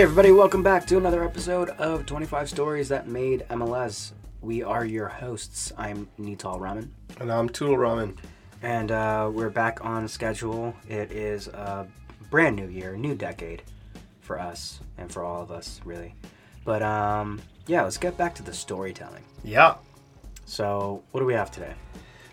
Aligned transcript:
Hey 0.00 0.04
everybody, 0.04 0.32
welcome 0.32 0.62
back 0.62 0.86
to 0.86 0.96
another 0.96 1.22
episode 1.22 1.68
of 1.68 2.06
25 2.06 2.48
Stories 2.48 2.88
That 2.88 3.06
Made 3.06 3.44
MLS. 3.50 4.12
We 4.40 4.62
are 4.62 4.82
your 4.82 5.08
hosts. 5.08 5.74
I'm 5.76 6.08
Nital 6.18 6.58
Raman, 6.58 6.90
And 7.20 7.30
I'm 7.30 7.50
Tool 7.50 7.76
Ramen. 7.76 8.16
and 8.62 8.92
uh, 8.92 9.30
we're 9.30 9.50
back 9.50 9.84
on 9.84 10.08
schedule. 10.08 10.74
It 10.88 11.12
is 11.12 11.48
a 11.48 11.86
brand 12.30 12.56
new 12.56 12.68
year, 12.68 12.96
new 12.96 13.14
decade 13.14 13.62
for 14.20 14.40
us 14.40 14.80
and 14.96 15.12
for 15.12 15.22
all 15.22 15.42
of 15.42 15.50
us, 15.50 15.82
really. 15.84 16.14
But 16.64 16.82
um, 16.82 17.42
yeah, 17.66 17.82
let's 17.82 17.98
get 17.98 18.16
back 18.16 18.34
to 18.36 18.42
the 18.42 18.54
storytelling. 18.54 19.22
Yeah. 19.44 19.74
So, 20.46 21.02
what 21.10 21.20
do 21.20 21.26
we 21.26 21.34
have 21.34 21.50
today? 21.50 21.74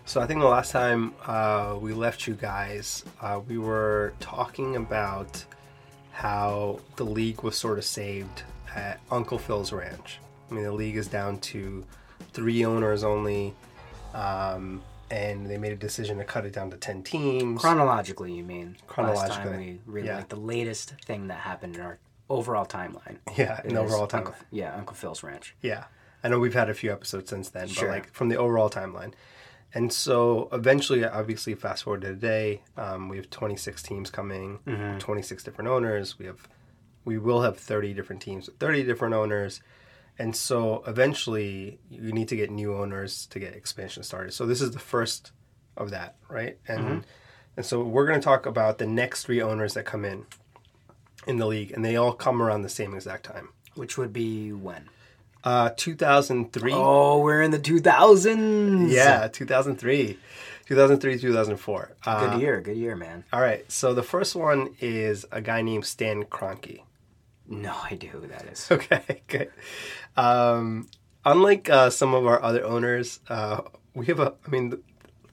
So 0.06 0.22
I 0.22 0.26
think 0.26 0.40
the 0.40 0.46
last 0.46 0.72
time 0.72 1.12
uh, 1.26 1.76
we 1.78 1.92
left 1.92 2.26
you 2.26 2.32
guys, 2.32 3.04
uh, 3.20 3.42
we 3.46 3.58
were 3.58 4.14
talking 4.20 4.76
about 4.76 5.44
how 6.18 6.80
the 6.96 7.04
league 7.04 7.44
was 7.44 7.56
sort 7.56 7.78
of 7.78 7.84
saved 7.84 8.42
at 8.74 8.98
Uncle 9.08 9.38
Phil's 9.38 9.72
ranch. 9.72 10.18
I 10.50 10.54
mean, 10.54 10.64
the 10.64 10.72
league 10.72 10.96
is 10.96 11.06
down 11.06 11.38
to 11.52 11.84
three 12.32 12.64
owners 12.64 13.04
only, 13.04 13.54
um, 14.14 14.82
and 15.12 15.48
they 15.48 15.58
made 15.58 15.70
a 15.70 15.76
decision 15.76 16.18
to 16.18 16.24
cut 16.24 16.44
it 16.44 16.52
down 16.52 16.72
to 16.72 16.76
ten 16.76 17.04
teams. 17.04 17.60
Chronologically, 17.60 18.32
you 18.32 18.42
mean? 18.42 18.70
Last 18.70 18.78
time 18.80 18.86
Chronologically, 18.88 19.80
we 19.86 19.92
really 19.92 20.08
yeah. 20.08 20.16
like 20.16 20.28
the 20.28 20.34
latest 20.34 20.94
thing 21.06 21.28
that 21.28 21.38
happened 21.38 21.76
in 21.76 21.82
our 21.82 21.98
overall 22.28 22.66
timeline. 22.66 23.18
yeah, 23.36 23.60
in 23.64 23.76
overall 23.76 24.08
Uncle, 24.12 24.32
timeline. 24.32 24.44
yeah, 24.50 24.74
Uncle 24.74 24.96
Phil's 24.96 25.22
ranch. 25.22 25.54
Yeah, 25.62 25.84
I 26.24 26.28
know 26.28 26.40
we've 26.40 26.52
had 26.52 26.68
a 26.68 26.74
few 26.74 26.90
episodes 26.90 27.30
since 27.30 27.50
then, 27.50 27.68
Sure. 27.68 27.86
but 27.86 27.94
like 27.94 28.12
from 28.12 28.28
the 28.28 28.36
overall 28.38 28.68
timeline. 28.68 29.12
And 29.74 29.92
so 29.92 30.48
eventually, 30.52 31.04
obviously, 31.04 31.54
fast 31.54 31.84
forward 31.84 32.00
to 32.02 32.08
today, 32.08 32.62
um, 32.76 33.08
we 33.08 33.16
have 33.18 33.28
26 33.30 33.82
teams 33.82 34.10
coming, 34.10 34.60
26 34.98 35.42
different 35.44 35.68
owners. 35.68 36.18
We 36.18 36.26
have, 36.26 36.48
we 37.04 37.18
will 37.18 37.42
have 37.42 37.58
30 37.58 37.92
different 37.94 38.22
teams, 38.22 38.48
30 38.58 38.84
different 38.84 39.14
owners. 39.14 39.60
And 40.18 40.34
so 40.34 40.82
eventually, 40.86 41.78
you 41.90 42.12
need 42.12 42.28
to 42.28 42.36
get 42.36 42.50
new 42.50 42.74
owners 42.74 43.26
to 43.26 43.38
get 43.38 43.54
expansion 43.54 44.02
started. 44.02 44.32
So 44.32 44.46
this 44.46 44.60
is 44.60 44.70
the 44.72 44.78
first 44.78 45.32
of 45.76 45.90
that, 45.90 46.16
right? 46.28 46.58
And 46.66 47.04
and 47.56 47.66
so 47.66 47.82
we're 47.82 48.06
going 48.06 48.20
to 48.20 48.24
talk 48.24 48.46
about 48.46 48.78
the 48.78 48.86
next 48.86 49.24
three 49.24 49.42
owners 49.42 49.74
that 49.74 49.84
come 49.84 50.04
in 50.04 50.26
in 51.26 51.36
the 51.36 51.46
league, 51.46 51.72
and 51.72 51.84
they 51.84 51.96
all 51.96 52.12
come 52.12 52.40
around 52.40 52.62
the 52.62 52.68
same 52.68 52.94
exact 52.94 53.24
time. 53.24 53.50
Which 53.74 53.98
would 53.98 54.12
be 54.12 54.52
when? 54.52 54.88
Uh, 55.48 55.70
2003. 55.78 56.72
Oh, 56.74 57.20
we're 57.20 57.40
in 57.40 57.50
the 57.50 57.58
2000s. 57.58 58.90
Yeah, 58.90 59.28
2003. 59.28 60.18
2003, 60.66 61.18
2004. 61.18 61.90
Uh, 62.04 62.26
Good 62.28 62.40
year, 62.42 62.60
good 62.60 62.76
year, 62.76 62.94
man. 62.94 63.24
all 63.32 63.40
right, 63.40 63.64
so 63.72 63.94
the 63.94 64.02
first 64.02 64.36
one 64.36 64.74
is 64.80 65.24
a 65.32 65.40
guy 65.40 65.62
named 65.62 65.86
Stan 65.86 66.24
Kroenke. 66.24 66.82
No 67.48 67.74
idea 67.90 68.10
who 68.10 68.26
that 68.26 68.44
is. 68.52 68.68
Okay, 68.70 69.22
good. 69.26 69.50
Um, 70.18 70.88
unlike 71.24 71.70
uh, 71.70 71.88
some 71.88 72.12
of 72.12 72.26
our 72.26 72.42
other 72.42 72.62
owners, 72.66 73.20
uh, 73.30 73.62
we 73.94 74.04
have 74.06 74.20
a, 74.20 74.34
I 74.46 74.50
mean, 74.50 74.74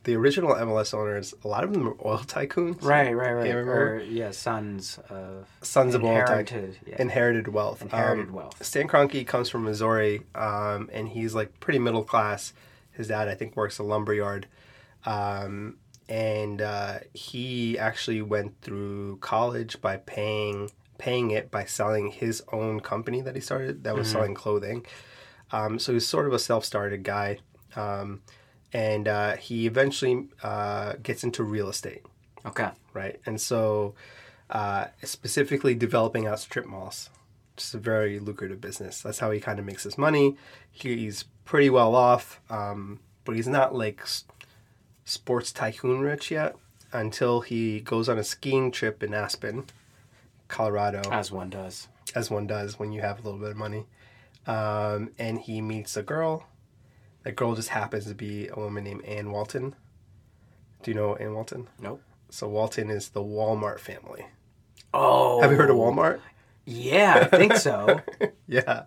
the, 0.06 0.16
original 0.16 0.56
MLS 0.56 0.94
owners, 0.94 1.34
a 1.44 1.48
lot 1.48 1.64
of 1.64 1.73
them 1.73 1.88
are 1.88 1.95
oil 2.06 2.20
tycoons. 2.20 2.81
Right, 2.81 3.14
right, 3.16 3.34
right. 3.34 3.53
Or, 3.53 4.02
yeah, 4.08 4.31
sons 4.31 4.98
of 5.09 5.48
Sons 5.61 5.94
of 5.94 6.03
oil 6.03 6.22
tycoons. 6.23 6.30
inherited, 6.39 6.78
yeah. 6.88 6.95
Inherited 7.02 7.48
wealth. 7.50 7.81
Inherited 7.81 8.28
Um, 8.30 8.33
wealth. 8.33 8.66
Stan 8.66 8.88
Kroenke 8.88 9.26
comes 9.28 9.50
from 9.50 9.64
Missouri, 9.66 10.22
um, 10.33 10.89
and 10.94 11.10
he's 11.10 11.36
like 11.36 11.60
pretty 11.60 11.80
middle 11.80 12.04
class. 12.04 12.54
His 12.92 13.10
dad, 13.10 13.27
I 13.27 13.36
think, 13.36 13.55
works 13.58 13.77
a 13.77 13.83
lumberyard, 13.83 14.48
um, 15.05 15.77
and 16.08 16.61
uh, 16.61 16.99
he 17.14 17.77
actually 17.77 18.22
went 18.22 18.61
through 18.61 19.17
college 19.17 19.82
by 19.82 19.98
paying 19.98 20.70
paying 20.98 21.30
it 21.32 21.52
by 21.52 21.66
selling 21.66 22.10
his 22.10 22.42
own 22.54 22.80
company 22.80 23.20
that 23.20 23.36
he 23.36 23.42
started 23.42 23.83
that 23.83 23.95
was 23.95 24.10
selling 24.10 24.33
clothing. 24.33 24.86
Um, 25.52 25.77
so 25.77 25.92
he's 25.92 26.08
sort 26.08 26.26
of 26.26 26.32
a 26.33 26.39
self-started 26.39 27.04
guy, 27.04 27.39
um, 27.76 28.22
and 28.75 29.08
uh, 29.08 29.36
he 29.37 29.65
eventually 29.65 30.27
uh, 30.43 30.93
gets 31.02 31.23
into 31.23 31.43
real 31.43 31.69
estate 31.69 32.03
Okay. 32.45 32.69
right? 32.93 33.19
And 33.25 33.39
so, 33.39 33.93
uh, 34.49 34.86
specifically 35.03 35.73
developing 35.75 36.27
out 36.27 36.39
strip 36.39 36.65
malls, 36.65 37.09
just 37.58 37.73
a 37.73 37.77
very 37.80 38.19
lucrative 38.19 38.59
business. 38.59 39.02
That's 39.02 39.19
how 39.19 39.31
he 39.31 39.39
kind 39.39 39.59
of 39.59 39.65
makes 39.65 39.83
his 39.83 39.97
money. 39.97 40.36
He's 40.71 41.23
pretty 41.45 41.69
well 41.69 41.95
off, 41.95 42.39
um, 42.49 42.99
but 43.23 43.36
he's 43.36 43.47
not 43.47 43.73
like 43.73 44.02
sports 45.05 45.52
tycoon 45.52 46.02
rich 46.02 46.30
yet 46.31 46.55
until 46.92 47.42
he 47.42 47.80
goes 47.80 48.09
on 48.09 48.17
a 48.17 48.23
skiing 48.23 48.71
trip 48.71 49.02
in 49.03 49.13
Aspen, 49.13 49.65
Colorado 50.47 51.02
As 51.11 51.31
one 51.31 51.49
does. 51.49 51.87
as 52.13 52.30
one 52.30 52.45
does 52.47 52.77
when 52.80 52.92
you 52.92 53.02
have 53.02 53.19
a 53.19 53.21
little 53.23 53.39
bit 53.39 53.52
of 53.52 53.57
money. 53.57 53.86
Um, 54.47 55.11
and 55.17 55.39
he 55.39 55.61
meets 55.61 55.97
a 55.97 56.03
girl. 56.03 56.45
That 57.25 57.36
girl 57.36 57.53
just 57.55 57.69
happens 57.69 58.05
to 58.05 58.13
be 58.15 58.47
a 58.47 58.55
woman 58.55 58.83
named 58.86 59.03
Ann 59.03 59.31
Walton. 59.31 59.75
Do 60.83 60.91
you 60.91 60.95
know 60.95 61.15
Ann 61.15 61.33
Walton? 61.33 61.67
Nope. 61.81 62.02
So 62.30 62.47
Walton 62.47 62.89
is 62.89 63.09
the 63.09 63.21
Walmart 63.21 63.80
family. 63.80 64.27
Oh. 64.93 65.41
Have 65.41 65.52
you 65.52 65.58
heard 65.58 65.69
of 65.71 65.75
Walmart? 65.75 66.19
Yeah, 66.65 67.27
I 67.31 67.37
think 67.37 67.55
so. 67.58 67.99
Yeah. 68.47 68.83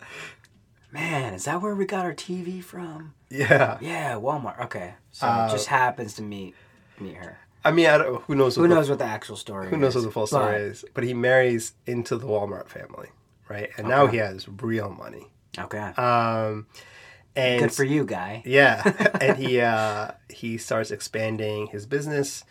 Man, 0.91 1.33
is 1.33 1.43
that 1.45 1.61
where 1.61 1.75
we 1.75 1.85
got 1.85 2.05
our 2.05 2.13
TV 2.13 2.63
from? 2.63 3.13
Yeah. 3.29 3.77
Yeah, 3.81 4.13
Walmart. 4.13 4.59
Okay. 4.65 4.93
So 5.11 5.27
Uh, 5.27 5.47
it 5.47 5.51
just 5.51 5.67
happens 5.67 6.13
to 6.15 6.21
meet 6.23 6.55
meet 6.99 7.15
her. 7.17 7.37
I 7.65 7.71
mean, 7.71 7.87
I 7.87 7.97
don't, 7.97 8.21
who 8.23 8.35
knows? 8.35 8.55
Who 8.55 8.61
what 8.61 8.69
the- 8.69 8.75
knows 8.75 8.89
what 8.89 8.99
the 8.99 9.05
actual 9.05 9.35
story 9.35 9.67
who 9.69 9.75
is? 9.75 9.81
knows 9.81 9.95
what 9.95 10.05
the 10.05 10.11
full 10.11 10.27
story 10.27 10.53
but- 10.53 10.61
is? 10.61 10.85
But 10.93 11.03
he 11.03 11.13
marries 11.13 11.73
into 11.85 12.17
the 12.17 12.25
Walmart 12.25 12.69
family, 12.69 13.09
right? 13.49 13.69
And 13.77 13.87
now 13.89 14.07
he 14.07 14.17
has 14.17 14.47
real 14.47 14.89
money. 14.89 15.27
Okay. 15.57 15.77
Um, 15.77 16.67
and 17.35 17.61
Good 17.61 17.73
for 17.73 17.83
you, 17.83 18.05
guy. 18.05 18.41
Yeah, 18.45 18.83
and 19.21 19.37
he 19.37 19.61
uh, 19.61 20.11
he 20.29 20.57
starts 20.57 20.91
expanding 20.91 21.67
his 21.67 21.85
business. 21.85 22.43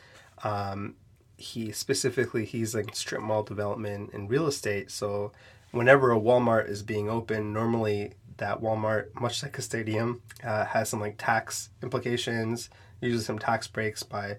Um, 0.44 0.94
he 1.37 1.72
specifically 1.72 2.44
he's 2.44 2.75
like 2.75 2.94
strip 2.94 3.22
mall 3.22 3.43
development 3.43 4.12
and 4.12 4.31
real 4.31 4.47
estate. 4.47 4.91
So 4.91 5.33
whenever 5.71 6.12
a 6.12 6.19
Walmart 6.19 6.69
is 6.69 6.83
being 6.83 7.09
opened, 7.09 7.53
normally 7.53 8.15
that 8.38 8.61
Walmart, 8.61 9.21
much 9.21 9.43
like 9.43 9.59
a 9.59 9.62
stadium, 9.62 10.22
uh, 10.44 10.65
has 10.65 10.88
some 10.88 11.00
like 11.00 11.17
tax 11.19 11.71
implications. 11.83 12.71
Usually 13.00 13.22
some 13.22 13.38
tax 13.38 13.69
breaks 13.69 14.03
by 14.03 14.38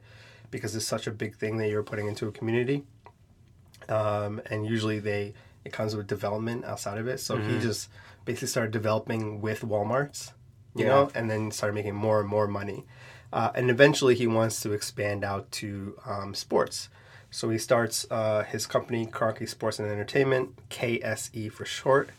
because 0.51 0.75
it's 0.75 0.85
such 0.85 1.07
a 1.07 1.11
big 1.11 1.35
thing 1.35 1.57
that 1.57 1.69
you're 1.69 1.83
putting 1.83 2.07
into 2.07 2.27
a 2.27 2.31
community. 2.31 2.83
Um, 3.87 4.41
and 4.49 4.65
usually 4.65 4.99
they 4.99 5.33
it 5.65 5.73
comes 5.73 5.95
with 5.95 6.07
development 6.07 6.65
outside 6.65 6.97
of 6.97 7.07
it. 7.07 7.19
So 7.19 7.37
he 7.37 7.59
just 7.59 7.89
basically 8.25 8.47
started 8.47 8.71
developing 8.71 9.41
with 9.41 9.61
WalMarts, 9.61 10.33
you 10.75 10.85
Yeah. 10.85 10.89
know, 10.91 11.11
and 11.15 11.29
then 11.29 11.51
started 11.51 11.73
making 11.73 11.95
more 11.95 12.19
and 12.19 12.29
more 12.29 12.47
money. 12.47 12.85
Uh, 13.31 13.51
and 13.55 13.69
eventually 13.69 14.15
he 14.15 14.27
wants 14.27 14.59
to 14.61 14.71
expand 14.73 15.23
out 15.23 15.51
to 15.51 15.97
um, 16.05 16.33
sports. 16.33 16.89
So 17.31 17.49
he 17.49 17.57
starts 17.59 18.07
uh, 18.09 18.43
his 18.43 18.65
company, 18.65 19.05
Kroenke 19.05 19.47
Sports 19.47 19.77
and 19.79 19.87
Entertainment, 19.87 20.57
KSE 20.69 21.51
for 21.51 21.63
short, 21.65 22.09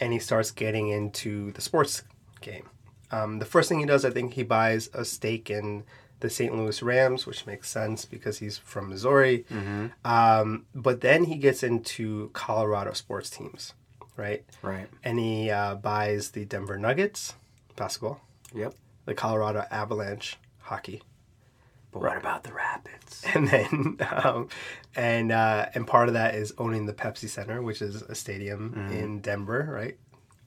and 0.00 0.12
he 0.14 0.18
starts 0.18 0.50
getting 0.50 0.88
into 0.88 1.52
the 1.52 1.60
sports 1.60 2.02
game. 2.40 2.68
Um, 3.10 3.38
the 3.38 3.44
first 3.44 3.68
thing 3.68 3.80
he 3.80 3.86
does, 3.86 4.04
I 4.04 4.10
think 4.10 4.32
he 4.32 4.42
buys 4.42 4.88
a 4.94 5.04
stake 5.04 5.50
in 5.50 5.84
the 6.20 6.30
St. 6.30 6.56
Louis 6.56 6.82
Rams, 6.82 7.26
which 7.26 7.46
makes 7.46 7.68
sense 7.68 8.06
because 8.06 8.38
he's 8.38 8.56
from 8.56 8.88
Missouri. 8.88 9.44
Um, 10.04 10.64
but 10.74 11.02
then 11.02 11.24
he 11.24 11.36
gets 11.36 11.62
into 11.62 12.30
Colorado 12.32 12.92
sports 12.94 13.28
teams, 13.30 13.74
right? 14.16 14.44
Right. 14.62 14.88
And 15.04 15.18
he 15.18 15.50
uh, 15.50 15.74
buys 15.76 16.30
the 16.30 16.44
Denver 16.44 16.78
Nuggets 16.78 17.34
basketball, 17.76 18.20
Yep. 18.54 18.74
the 19.04 19.14
Colorado 19.14 19.64
Avalanche 19.70 20.36
hockey, 20.60 21.02
But 21.92 22.02
what 22.02 22.16
about 22.16 22.42
the 22.44 22.52
Rapids? 22.52 23.22
and 23.34 23.48
then 23.48 23.98
um, 24.24 24.48
and 24.94 25.30
uh, 25.32 25.66
and 25.74 25.86
part 25.86 26.08
of 26.08 26.14
that 26.14 26.34
is 26.34 26.52
owning 26.58 26.86
the 26.86 26.92
Pepsi 26.94 27.28
Center, 27.28 27.62
which 27.62 27.80
is 27.82 28.02
a 28.02 28.14
stadium 28.14 28.88
in 28.92 29.20
Denver, 29.20 29.68
right? 29.70 29.96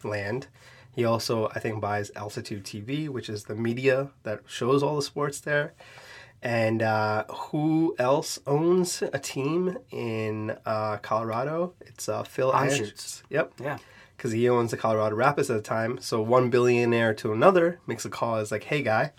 Land. 0.03 0.47
He 0.95 1.05
also, 1.05 1.47
I 1.55 1.59
think, 1.59 1.79
buys 1.79 2.11
Altitude 2.15 2.65
TV, 2.65 3.07
which 3.09 3.29
is 3.29 3.43
the 3.45 3.55
media 3.55 4.09
that 4.23 4.41
shows 4.47 4.81
all 4.83 4.95
the 4.95 5.01
sports 5.01 5.39
there. 5.39 5.73
And 6.41 6.81
uh, 6.81 7.25
who 7.29 7.95
else 7.99 8.39
owns 8.47 9.01
a 9.01 9.19
team 9.19 9.77
in 9.91 10.55
uh, 10.65 10.97
Colorado? 10.97 11.73
It's 11.81 12.07
uh, 12.07 12.23
Phil 12.23 12.51
Anschutz. 12.51 13.23
Yep. 13.29 13.53
Yeah. 13.61 13.77
because 14.15 14.31
he 14.31 14.47
owns 14.47 14.71
the 14.71 14.77
Colorado 14.77 15.15
Rapids 15.15 15.49
at 15.49 15.57
the 15.57 15.61
time. 15.61 15.97
So 16.01 16.21
one 16.21 16.49
billionaire 16.49 17.13
to 17.15 17.33
another 17.33 17.79
makes 17.87 18.05
a 18.05 18.09
call. 18.09 18.37
Is 18.37 18.51
like, 18.51 18.63
hey 18.65 18.81
guy, 18.83 19.11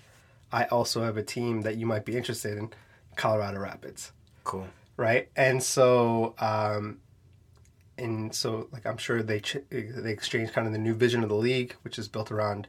I 0.51 0.65
also 0.65 1.03
have 1.03 1.17
a 1.19 1.23
team 1.23 1.61
that 1.63 1.77
you 1.77 1.85
might 1.87 2.05
be 2.07 2.17
interested 2.17 2.57
in, 2.57 2.71
Colorado 3.17 3.59
Rapids, 3.59 4.13
Cool. 4.45 4.67
right? 4.97 5.29
And 5.37 5.63
so, 5.63 6.35
um, 6.39 7.01
and 7.99 8.35
so 8.35 8.69
like 8.73 8.87
I'm 8.87 8.97
sure 8.97 9.23
they 9.23 9.41
ch- 9.41 9.59
they 9.71 10.11
exchange 10.11 10.53
kind 10.53 10.67
of 10.67 10.73
the 10.73 10.79
new 10.79 10.95
vision 10.95 11.23
of 11.23 11.29
the 11.29 11.35
league, 11.35 11.75
which 11.83 11.99
is 11.99 12.09
built 12.09 12.31
around 12.33 12.67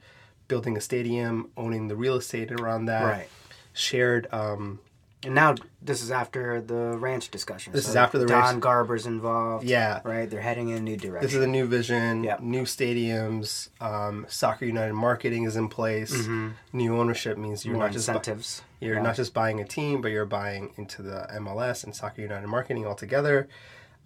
building 0.50 0.75
a 0.75 0.81
stadium, 0.81 1.51
owning 1.56 1.88
the 1.88 1.95
real 1.95 2.15
estate 2.18 2.51
around 2.51 2.86
that, 2.86 3.04
Right. 3.06 3.30
Shared 3.73 4.27
um, 4.33 4.79
And 5.23 5.35
now 5.35 5.56
this 5.81 6.01
is 6.01 6.09
after 6.12 6.59
the 6.62 6.97
ranch 6.97 7.29
discussion. 7.29 7.73
This 7.73 7.85
So 7.85 7.91
is 7.91 7.95
after 7.95 8.18
the 8.18 8.25
Don 8.25 8.41
ranch- 8.41 8.59
Garber's 8.62 9.06
involved. 9.06 9.63
Yeah. 9.65 10.01
Right? 10.03 10.29
They're 10.29 10.41
heading 10.41 10.69
in 10.69 10.77
a 10.77 10.81
new 10.81 10.97
direction. 10.97 11.27
This 11.27 11.35
is 11.35 11.44
a 11.44 11.47
new 11.47 11.65
vision, 11.68 12.23
Yep. 12.23 12.39
new 12.41 12.63
stadiums, 12.63 13.69
um, 13.79 14.25
Soccer 14.29 14.65
United 14.65 14.94
marketing 14.95 15.44
is 15.44 15.56
in 15.56 15.69
place. 15.69 16.27
New 16.73 16.97
ownership 16.97 17.38
means 17.38 17.63
you're 17.65 17.73
Mm-hmm. 17.73 17.79
More 17.79 17.88
not 17.88 17.94
just 17.94 18.07
bu- 18.07 18.18
incentives. 18.18 18.62
you're 18.79 18.95
Yeah. 18.95 19.01
not 19.03 19.15
just 19.15 19.33
buying 19.33 19.59
a 19.59 19.65
team, 19.65 20.01
but 20.01 20.09
you're 20.12 20.25
buying 20.25 20.73
into 20.77 21.01
the 21.03 21.27
MLS 21.39 21.83
and 21.83 21.95
Soccer 21.95 22.21
United 22.21 22.47
marketing 22.47 22.85
altogether. 22.85 23.47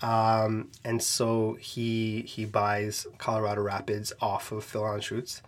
Um, 0.01 0.71
and 0.83 1.01
so 1.01 1.53
he 1.59 2.21
he 2.27 2.43
buys 2.45 3.07
Colorado 3.17 3.61
Rapids 3.61 4.11
off 4.19 4.51
of 4.51 4.63
Phil 4.65 4.81
Anschutz. 4.81 5.41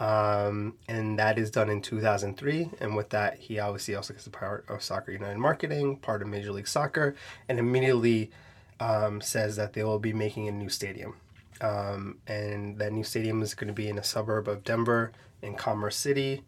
Um, 0.00 0.74
and 0.88 1.18
that 1.18 1.38
is 1.38 1.50
done 1.50 1.68
in 1.68 1.82
2003. 1.82 2.70
And 2.80 2.96
with 2.96 3.10
that, 3.10 3.38
he 3.38 3.58
obviously 3.58 3.94
also 3.94 4.14
gets 4.14 4.26
a 4.26 4.30
part 4.30 4.64
of 4.68 4.82
Soccer 4.82 5.12
United 5.12 5.38
marketing, 5.38 5.98
part 5.98 6.22
of 6.22 6.28
Major 6.28 6.52
League 6.52 6.66
Soccer, 6.66 7.14
and 7.48 7.58
immediately 7.58 8.30
um, 8.80 9.20
says 9.20 9.56
that 9.56 9.74
they 9.74 9.84
will 9.84 9.98
be 9.98 10.14
making 10.14 10.48
a 10.48 10.52
new 10.52 10.70
stadium. 10.70 11.14
Um, 11.60 12.16
and 12.26 12.78
that 12.78 12.92
new 12.94 13.04
stadium 13.04 13.42
is 13.42 13.52
going 13.52 13.68
to 13.68 13.74
be 13.74 13.88
in 13.88 13.98
a 13.98 14.02
suburb 14.02 14.48
of 14.48 14.64
Denver 14.64 15.12
in 15.42 15.54
Commerce 15.54 15.96
City, 15.96 16.42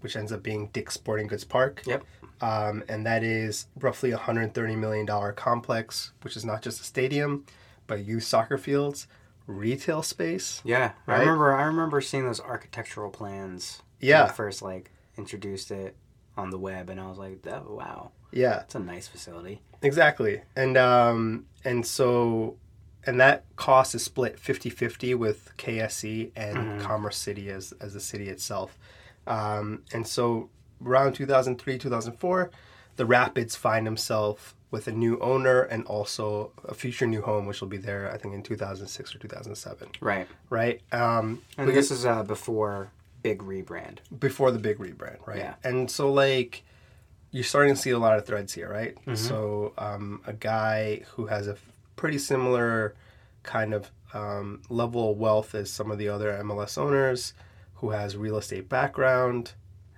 which 0.00 0.16
ends 0.16 0.32
up 0.32 0.42
being 0.42 0.68
Dick's 0.68 0.94
Sporting 0.94 1.26
Goods 1.26 1.44
Park. 1.44 1.82
Yep. 1.86 2.02
Um, 2.40 2.82
and 2.88 3.04
that 3.04 3.22
is 3.22 3.66
roughly 3.78 4.12
a 4.12 4.18
$130 4.18 4.76
million 4.78 5.06
complex, 5.34 6.12
which 6.22 6.36
is 6.36 6.44
not 6.44 6.62
just 6.62 6.80
a 6.80 6.84
stadium, 6.84 7.44
but 7.86 8.04
youth 8.04 8.24
soccer 8.24 8.56
fields, 8.56 9.06
retail 9.46 10.02
space. 10.02 10.60
Yeah. 10.64 10.92
I 11.06 11.20
remember 11.20 11.54
I 11.54 11.62
remember 11.64 12.00
seeing 12.00 12.24
those 12.24 12.40
architectural 12.40 13.10
plans. 13.10 13.82
when 14.00 14.08
Yeah. 14.10 14.24
I 14.24 14.28
first 14.28 14.62
like 14.62 14.90
introduced 15.16 15.70
it 15.70 15.96
on 16.36 16.50
the 16.50 16.58
web 16.58 16.90
and 16.90 17.00
I 17.00 17.06
was 17.08 17.18
like, 17.18 17.46
oh 17.46 17.66
wow. 17.78 18.10
Yeah, 18.32 18.60
It's 18.62 18.74
a 18.74 18.80
nice 18.80 19.08
facility. 19.08 19.62
exactly. 19.82 20.42
And 20.56 20.76
um, 20.76 21.46
and 21.64 21.86
so 21.86 22.56
and 23.06 23.20
that 23.20 23.44
cost 23.54 23.94
is 23.94 24.02
split 24.02 24.36
50-50 24.36 25.14
with 25.16 25.52
KSC 25.58 26.32
and 26.34 26.80
Commerce 26.82 27.16
City 27.16 27.50
as, 27.50 27.72
as 27.80 27.94
the 27.94 28.00
city 28.00 28.28
itself. 28.28 28.76
Um, 29.28 29.82
and 29.92 30.04
so 30.06 30.50
around 30.84 31.12
2003, 31.12 31.78
2004, 31.78 32.50
the 32.96 33.06
Rapids 33.06 33.54
find 33.54 33.86
themselves 33.86 34.54
with 34.70 34.88
a 34.88 34.92
new 34.92 35.18
owner 35.20 35.62
and 35.62 35.84
also 35.84 36.50
a 36.64 36.74
future 36.74 37.06
new 37.06 37.22
home, 37.22 37.46
which 37.46 37.60
will 37.60 37.68
be 37.68 37.76
there, 37.76 38.10
I 38.12 38.18
think, 38.18 38.34
in 38.34 38.42
2006 38.42 39.14
or 39.14 39.18
2007. 39.18 39.88
Right. 40.00 40.26
Right? 40.50 40.80
Um, 40.92 41.42
And 41.56 41.68
this 41.68 41.90
is 41.90 42.04
uh, 42.04 42.22
before 42.24 42.90
big 43.22 43.42
rebrand. 43.42 43.98
before 44.18 44.50
the 44.50 44.58
big 44.58 44.78
rebrand, 44.78 45.24
right? 45.26 45.38
Yeah. 45.38 45.54
And 45.64 45.90
so 45.90 46.12
like 46.12 46.62
you're 47.32 47.44
starting 47.44 47.74
to 47.74 47.80
see 47.80 47.90
a 47.90 47.98
lot 47.98 48.16
of 48.18 48.24
threads 48.26 48.52
here, 48.54 48.70
right? 48.70 48.96
So 49.16 49.72
um, 49.78 50.20
a 50.26 50.32
guy 50.32 51.02
who 51.14 51.26
has 51.26 51.48
a 51.48 51.56
pretty 51.96 52.18
similar 52.18 52.94
kind 53.42 53.74
of 53.74 53.90
um, 54.14 54.62
level 54.68 55.10
of 55.12 55.16
wealth 55.18 55.54
as 55.54 55.70
some 55.70 55.90
of 55.90 55.98
the 55.98 56.08
other 56.08 56.30
MLS 56.44 56.78
owners, 56.78 57.34
who 57.76 57.90
has 57.90 58.16
real 58.16 58.38
estate 58.38 58.68
background, 58.68 59.52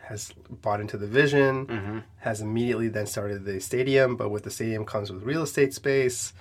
has 0.09 0.33
bought 0.51 0.81
into 0.81 0.97
the 0.97 1.07
vision, 1.07 1.67
Mm-hmm. 1.67 1.99
has 2.19 2.41
immediately 2.41 2.89
then 2.89 3.07
started 3.07 3.45
the 3.45 3.61
stadium, 3.61 4.17
but 4.17 4.31
with 4.31 4.43
the 4.45 4.51
stadium 4.51 4.85
comes 4.85 5.13
with 5.13 5.23
real 5.23 5.43
estate 5.43 5.75
space, 5.75 6.33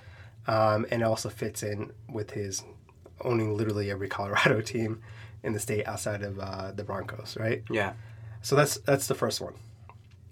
um, 0.46 0.86
and 0.90 1.02
also 1.02 1.28
fits 1.28 1.62
in 1.62 1.92
with 2.10 2.30
his 2.32 2.62
owning 3.20 3.56
literally 3.56 3.90
every 3.90 4.08
Colorado 4.16 4.60
team 4.60 5.00
in 5.42 5.52
the 5.52 5.58
state 5.60 5.86
outside 5.86 6.22
of 6.22 6.38
uh, 6.38 6.72
the 6.72 6.82
Broncos, 6.84 7.36
right? 7.38 7.62
Yeah. 7.70 7.92
So 8.42 8.56
that's 8.56 8.76
that's 8.78 9.06
the 9.06 9.14
first 9.14 9.40
one. 9.40 9.54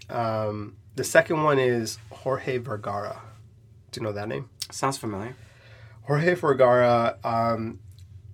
Um, 0.09 0.77
the 0.95 1.05
second 1.05 1.43
one 1.43 1.59
is 1.59 1.99
Jorge 2.11 2.59
Vergara. 2.59 3.21
Do 3.91 4.01
you 4.01 4.07
know 4.07 4.13
that 4.13 4.29
name? 4.29 4.49
Sounds 4.71 4.97
familiar. 4.99 5.35
Jorge 6.05 6.35
Vergara, 6.35 7.19
um, 7.25 7.81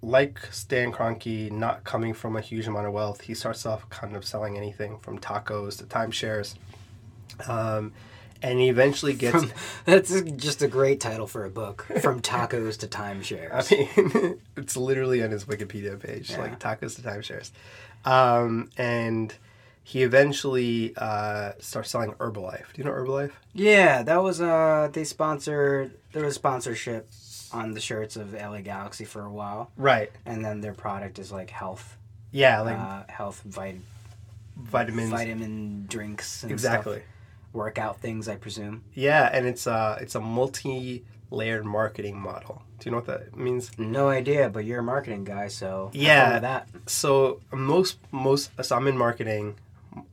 like 0.02 0.40
Stan 0.50 0.92
Kroenke, 0.92 1.50
not 1.52 1.84
coming 1.84 2.12
from 2.12 2.36
a 2.36 2.40
huge 2.40 2.66
amount 2.66 2.86
of 2.86 2.92
wealth, 2.92 3.22
he 3.22 3.34
starts 3.34 3.64
off 3.64 3.88
kind 3.88 4.16
of 4.16 4.24
selling 4.24 4.56
anything 4.56 4.98
from 4.98 5.18
tacos 5.18 5.78
to 5.78 5.84
timeshares, 5.84 6.54
um, 7.48 7.92
and 8.42 8.58
he 8.58 8.68
eventually 8.68 9.14
gets. 9.14 9.44
That's 9.84 10.20
just 10.22 10.62
a 10.62 10.68
great 10.68 11.00
title 11.00 11.26
for 11.28 11.44
a 11.44 11.50
book. 11.50 11.86
From 12.00 12.20
tacos 12.20 12.78
to 12.80 12.88
timeshares. 12.88 13.72
I 13.72 14.18
mean, 14.28 14.40
it's 14.56 14.76
literally 14.76 15.22
on 15.22 15.30
his 15.30 15.44
Wikipedia 15.44 15.98
page, 16.00 16.30
Yeah. 16.30 16.40
like 16.40 16.58
tacos 16.58 16.96
to 16.96 17.02
timeshares. 17.02 17.50
Um, 18.04 18.70
and 18.76 19.32
he 19.84 20.02
eventually 20.02 20.92
uh, 20.96 21.52
starts 21.60 21.90
selling 21.90 22.12
Herbalife. 22.14 22.72
Do 22.72 22.78
you 22.78 22.84
know 22.84 22.90
Herbalife? 22.90 23.30
Yeah, 23.52 24.02
that 24.02 24.22
was 24.22 24.40
uh 24.40 24.88
they 24.92 25.04
sponsored 25.04 25.92
there 26.12 26.24
was 26.24 26.32
a 26.32 26.38
sponsorship 26.38 27.08
on 27.52 27.72
the 27.72 27.80
shirts 27.80 28.16
of 28.16 28.32
LA 28.34 28.60
Galaxy 28.60 29.04
for 29.04 29.22
a 29.24 29.30
while. 29.30 29.70
Right. 29.76 30.10
And 30.26 30.44
then 30.44 30.60
their 30.60 30.74
product 30.74 31.18
is 31.18 31.30
like 31.32 31.50
health. 31.50 31.96
Yeah, 32.30 32.60
like 32.62 32.78
uh, 32.78 33.02
health 33.08 33.42
vit- 33.44 33.76
vitamins. 34.56 35.10
vitamin 35.10 35.86
drinks 35.88 36.42
and 36.42 36.52
exactly. 36.52 36.96
stuff. 36.96 37.06
Workout 37.52 38.00
things, 38.00 38.28
I 38.28 38.36
presume. 38.36 38.82
Yeah, 38.94 39.28
and 39.30 39.46
it's 39.46 39.66
a 39.66 39.98
it's 40.00 40.14
a 40.14 40.20
multi-layered 40.20 41.64
marketing 41.66 42.18
model. 42.18 42.62
Do 42.78 42.86
you 42.86 42.90
know 42.92 42.96
what 42.98 43.06
that 43.06 43.36
means? 43.36 43.70
No 43.78 44.08
idea, 44.08 44.48
but 44.48 44.64
you're 44.64 44.80
a 44.80 44.82
marketing 44.82 45.24
guy, 45.24 45.48
so 45.48 45.90
Yeah. 45.92 46.38
that. 46.38 46.68
So 46.86 47.40
most 47.52 47.98
most 48.10 48.50
so 48.62 48.76
I'm 48.76 48.86
in 48.86 48.96
marketing. 48.96 49.56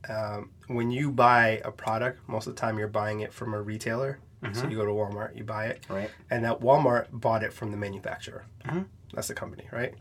Um, 0.08 0.50
when 0.66 0.90
you 0.90 1.10
buy 1.10 1.62
a 1.64 1.70
product, 1.70 2.28
most 2.28 2.46
of 2.46 2.54
the 2.54 2.60
time 2.60 2.78
you're 2.78 2.86
buying 2.88 3.20
it 3.20 3.32
from 3.32 3.54
a 3.54 3.60
retailer. 3.62 4.18
So 4.54 4.66
you 4.68 4.76
go 4.76 4.86
to 4.86 4.90
Walmart, 4.92 5.36
you 5.36 5.44
buy 5.44 5.66
it, 5.66 5.84
Right. 5.88 6.10
and 6.30 6.44
that 6.46 6.60
Walmart 6.60 7.08
bought 7.12 7.42
it 7.42 7.52
from 7.52 7.70
the 7.72 7.76
manufacturer. 7.76 8.44
Mhm. 8.64 8.86
That's 9.12 9.28
the 9.28 9.34
company, 9.34 9.68
right? 9.70 9.94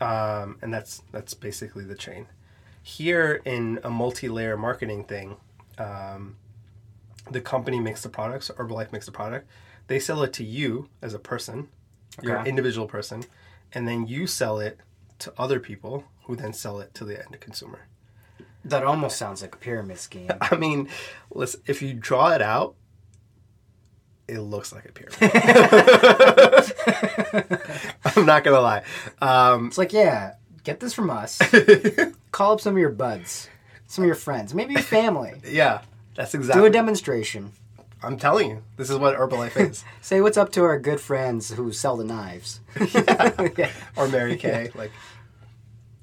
Um, 0.00 0.58
and 0.62 0.72
that's 0.72 1.02
that's 1.12 1.34
basically 1.34 1.84
the 1.84 1.94
chain. 1.94 2.26
Here 2.82 3.42
in 3.44 3.78
a 3.84 3.90
multi-layer 3.90 4.56
marketing 4.56 5.04
thing, 5.04 5.36
um, 5.78 6.36
the 7.30 7.40
company 7.40 7.80
makes 7.80 8.02
the 8.02 8.08
product. 8.08 8.44
So 8.44 8.54
Herbalife 8.54 8.92
makes 8.92 9.06
the 9.06 9.12
product. 9.12 9.46
They 9.88 9.98
sell 9.98 10.22
it 10.22 10.32
to 10.34 10.44
you 10.44 10.88
as 11.02 11.12
a 11.14 11.18
person, 11.18 11.68
you're 12.22 12.36
an 12.36 12.46
individual 12.46 12.86
person, 12.86 13.24
and 13.72 13.86
then 13.86 14.06
you 14.06 14.26
sell 14.26 14.58
it 14.58 14.80
to 15.18 15.32
other 15.38 15.60
people 15.60 16.04
who 16.24 16.34
then 16.36 16.52
sell 16.52 16.80
it 16.80 16.94
to 16.94 17.04
the 17.04 17.18
end 17.24 17.38
consumer. 17.40 17.80
That 18.64 18.84
almost 18.84 19.16
sounds 19.16 19.42
like 19.42 19.54
a 19.54 19.58
pyramid 19.58 19.98
scheme. 19.98 20.30
I 20.40 20.56
mean, 20.56 20.88
listen, 21.30 21.62
if 21.66 21.82
you 21.82 21.94
draw 21.94 22.30
it 22.32 22.42
out, 22.42 22.74
it 24.28 24.40
looks 24.40 24.72
like 24.72 24.84
a 24.86 24.92
pyramid. 24.92 25.16
I'm 28.16 28.26
not 28.26 28.44
gonna 28.44 28.60
lie. 28.60 28.82
Um, 29.20 29.66
It's 29.68 29.78
like, 29.78 29.92
yeah, 29.92 30.34
get 30.64 30.80
this 30.80 30.92
from 30.94 31.10
us. 31.10 31.38
Call 32.32 32.52
up 32.52 32.60
some 32.60 32.74
of 32.74 32.78
your 32.78 32.90
buds, 32.90 33.48
some 33.86 34.04
of 34.04 34.06
your 34.06 34.14
friends, 34.16 34.54
maybe 34.54 34.74
your 34.74 34.82
family. 34.82 35.34
yeah, 35.48 35.82
that's 36.14 36.34
exactly. 36.34 36.62
Do 36.62 36.66
a 36.66 36.70
demonstration. 36.70 37.52
I'm 38.02 38.18
telling 38.18 38.50
you, 38.50 38.62
this 38.76 38.90
is 38.90 38.98
what 38.98 39.16
Herbalife 39.16 39.56
is, 39.70 39.84
Say 40.02 40.20
what's 40.20 40.36
up 40.36 40.52
to 40.52 40.62
our 40.64 40.78
good 40.78 41.00
friends 41.00 41.50
who 41.50 41.72
sell 41.72 41.96
the 41.96 42.04
knives. 42.04 42.60
yeah. 42.94 43.70
or 43.96 44.06
Mary 44.08 44.36
Kay. 44.36 44.70
Like, 44.74 44.92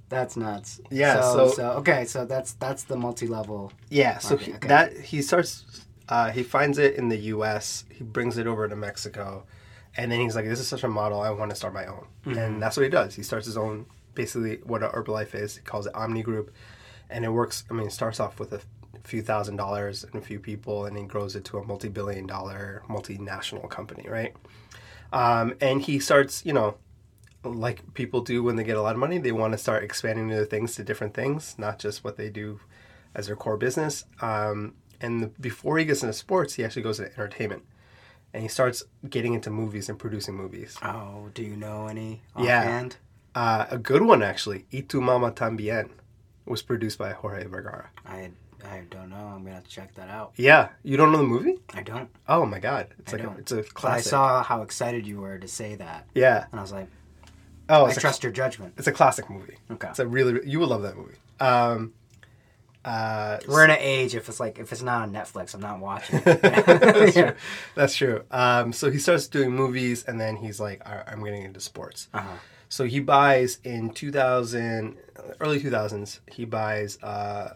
That's 0.09 0.35
nuts. 0.35 0.81
Yeah, 0.89 1.21
So, 1.21 1.47
so- 1.49 1.53
so 1.53 1.69
okay, 1.79 2.05
so 2.05 2.25
that's 2.25 2.53
that's 2.53 2.83
the 2.83 2.95
multi-level. 2.97 3.71
yeah. 3.89 4.17
So 4.17 4.37
he, 4.37 4.53
okay. 4.53 4.67
that 4.67 4.97
he 4.97 5.21
starts, 5.21 5.82
uh, 6.09 6.31
he 6.31 6.43
finds 6.43 6.77
it 6.77 6.95
in 6.95 7.09
the 7.09 7.17
U.S. 7.17 7.85
He 7.89 8.03
brings 8.03 8.37
it 8.37 8.47
over 8.47 8.67
to 8.67 8.75
Mexico, 8.75 9.45
and 9.95 10.11
then 10.11 10.19
he's 10.19 10.35
like, 10.35 10.45
"This 10.45 10.59
is 10.59 10.67
such 10.67 10.83
a 10.83 10.87
model. 10.87 11.21
I 11.21 11.29
want 11.31 11.51
to 11.51 11.55
start 11.55 11.73
my 11.73 11.85
own." 11.85 12.07
And 12.37 12.61
that's 12.61 12.77
what 12.77 12.83
he 12.83 12.89
does. 12.89 13.15
He 13.15 13.23
starts 13.23 13.45
his 13.45 13.57
own, 13.57 13.85
basically 14.13 14.57
what 14.63 14.83
a 14.83 14.89
Herbalife 14.89 15.35
is. 15.35 15.55
He 15.57 15.61
calls 15.63 15.85
it 15.87 15.95
Omni 15.95 16.23
Group, 16.23 16.53
and 17.09 17.23
it 17.25 17.29
works. 17.29 17.63
I 17.69 17.73
mean, 17.73 17.87
it 17.87 17.93
starts 17.93 18.19
off 18.19 18.39
with 18.39 18.53
a 18.53 18.61
few 19.03 19.21
thousand 19.21 19.57
dollars 19.57 20.03
and 20.03 20.15
a 20.15 20.21
few 20.21 20.39
people, 20.39 20.85
and 20.85 20.97
he 20.97 21.03
grows 21.03 21.35
it 21.35 21.45
to 21.45 21.57
a 21.57 21.65
multi-billion-dollar 21.65 22.83
multinational 22.87 23.69
company, 23.69 24.07
right? 24.09 24.33
Um, 25.11 25.55
and 25.61 25.81
he 25.81 25.99
starts, 25.99 26.45
you 26.45 26.53
know, 26.53 26.77
like 27.43 27.93
people 27.93 28.21
do 28.21 28.41
when 28.43 28.55
they 28.55 28.63
get 28.63 28.77
a 28.77 28.81
lot 28.81 28.95
of 28.95 28.99
money, 28.99 29.17
they 29.17 29.31
want 29.31 29.51
to 29.53 29.57
start 29.57 29.83
expanding 29.83 30.29
their 30.29 30.45
things 30.45 30.75
to 30.75 30.83
different 30.83 31.13
things, 31.13 31.55
not 31.57 31.77
just 31.79 32.03
what 32.03 32.17
they 32.17 32.29
do 32.29 32.59
as 33.13 33.27
their 33.27 33.35
core 33.35 33.57
business. 33.57 34.05
Um, 34.21 34.73
and 35.03 35.21
the, 35.21 35.27
before 35.39 35.77
he 35.77 35.85
gets 35.85 36.01
into 36.01 36.13
sports, 36.13 36.55
he 36.55 36.63
actually 36.65 36.81
goes 36.81 36.99
into 36.99 37.11
entertainment, 37.13 37.63
and 38.33 38.41
he 38.41 38.49
starts 38.49 38.83
getting 39.07 39.33
into 39.35 39.51
movies 39.51 39.89
and 39.89 39.99
producing 39.99 40.33
movies. 40.35 40.75
Oh, 40.81 41.29
do 41.35 41.43
you 41.43 41.55
know 41.55 41.85
any 41.87 42.21
Yeah. 42.39 42.61
offhand? 42.61 42.97
Uh, 43.35 43.65
a 43.69 43.77
good 43.77 44.01
one 44.01 44.23
actually, 44.23 44.65
"Y 44.73 44.83
tu 44.87 44.99
mama 45.01 45.31
también," 45.31 45.89
was 46.45 46.61
produced 46.63 46.97
by 46.97 47.11
Jorge 47.11 47.45
Vergara. 47.45 47.89
I 48.05 48.31
I 48.65 48.83
don't 48.89 49.09
know. 49.09 49.17
I'm 49.35 49.43
gonna 49.43 49.55
have 49.55 49.65
to 49.65 49.69
check 49.69 49.93
that 49.95 50.09
out. 50.09 50.31
Yeah, 50.37 50.69
you 50.83 50.95
don't 50.95 51.11
know 51.11 51.17
the 51.17 51.23
movie? 51.25 51.59
I 51.73 51.83
don't. 51.83 52.09
Oh 52.29 52.45
my 52.45 52.59
god, 52.59 52.87
it's 52.99 53.13
I 53.13 53.17
like 53.17 53.27
a, 53.27 53.31
it's 53.39 53.51
a 53.51 53.55
But 53.57 53.65
I 53.65 53.69
classic. 53.73 54.09
saw 54.09 54.41
how 54.41 54.61
excited 54.61 55.05
you 55.05 55.19
were 55.19 55.37
to 55.37 55.47
say 55.49 55.75
that, 55.75 56.07
yeah. 56.15 56.45
and 56.49 56.59
I 56.59 56.63
was 56.63 56.71
like, 56.71 56.87
Oh, 57.69 57.85
I 57.85 57.89
it's 57.89 57.97
a, 57.97 58.01
trust 58.01 58.23
your 58.23 58.31
judgment. 58.31 58.73
it's 58.77 58.87
a 58.87 58.91
classic 58.93 59.29
movie. 59.29 59.57
Okay. 59.71 59.89
It's 59.89 59.99
a 59.99 60.07
really 60.07 60.39
you 60.47 60.59
will 60.59 60.67
love 60.67 60.83
that 60.83 60.95
movie. 60.95 61.15
Um, 61.41 61.93
Uh, 62.85 63.39
We're 63.47 63.63
in 63.63 63.69
an 63.71 63.77
age 63.79 64.13
if 64.15 64.27
it's 64.27 64.39
like 64.39 64.59
if 64.59 64.71
it's 64.71 64.81
not 64.81 65.03
on 65.03 65.13
Netflix, 65.13 65.53
I'm 65.53 65.61
not 65.61 65.79
watching. 65.79 66.19
That's 66.25 67.15
yeah. 67.15 67.31
true. 67.31 67.35
That's 67.75 67.95
true. 67.95 68.23
Um, 68.31 68.73
so 68.73 68.91
he 68.91 68.99
starts 68.99 69.27
doing 69.27 69.51
movies, 69.51 70.03
and 70.05 70.19
then 70.19 70.35
he's 70.35 70.59
like, 70.59 70.81
"All 70.85 70.95
right, 70.95 71.05
I'm 71.07 71.23
getting 71.23 71.43
into 71.43 71.59
sports. 71.59 72.09
Uh-huh. 72.13 72.27
So 72.69 72.85
he 72.85 72.99
buys 72.99 73.59
in 73.63 73.91
2000, 73.91 74.97
early 75.39 75.61
2000s, 75.61 76.19
he 76.31 76.43
buys 76.43 76.97
uh, 77.03 77.53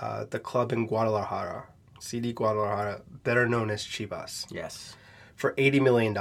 uh, 0.00 0.24
the 0.30 0.38
club 0.38 0.72
in 0.72 0.86
Guadalajara, 0.86 1.64
CD 2.00 2.32
Guadalajara, 2.32 3.00
better 3.24 3.48
known 3.48 3.70
as 3.70 3.82
Chivas, 3.82 4.46
Yes. 4.50 4.94
for 5.36 5.54
$80 5.54 5.80
million, 5.82 6.14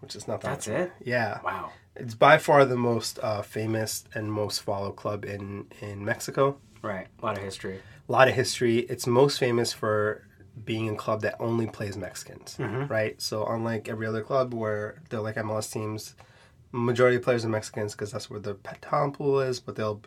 which 0.00 0.14
is 0.14 0.28
not 0.28 0.40
that 0.42 0.50
That's 0.50 0.68
much. 0.68 0.76
it. 0.78 0.92
Yeah. 1.04 1.40
Wow. 1.44 1.72
It's 1.96 2.14
by 2.14 2.38
far 2.38 2.64
the 2.64 2.76
most 2.76 3.18
uh, 3.22 3.42
famous 3.42 4.04
and 4.14 4.32
most 4.32 4.62
followed 4.62 4.92
club 4.96 5.24
in, 5.24 5.66
in 5.80 6.04
Mexico. 6.04 6.58
Right. 6.82 7.06
A 7.20 7.24
lot 7.24 7.36
of 7.38 7.44
history. 7.44 7.80
A 8.08 8.12
lot 8.12 8.28
of 8.28 8.34
history. 8.34 8.78
It's 8.80 9.06
most 9.06 9.38
famous 9.38 9.72
for 9.72 10.22
being 10.64 10.88
a 10.90 10.94
club 10.96 11.22
that 11.22 11.36
only 11.40 11.66
plays 11.66 11.96
Mexicans, 11.96 12.56
right? 12.58 13.20
So 13.20 13.46
unlike 13.46 13.88
every 13.88 14.06
other 14.06 14.22
club 14.22 14.52
where 14.52 15.00
they're 15.08 15.20
like 15.20 15.36
MLS 15.36 15.72
teams, 15.72 16.14
majority 16.72 17.16
of 17.16 17.22
players 17.22 17.44
are 17.44 17.48
Mexicans 17.48 17.92
because 17.92 18.12
that's 18.12 18.28
where 18.28 18.40
the 18.40 18.54
talent 18.80 19.14
pool 19.14 19.40
is, 19.40 19.60
but 19.60 19.76
they'll 19.76 20.02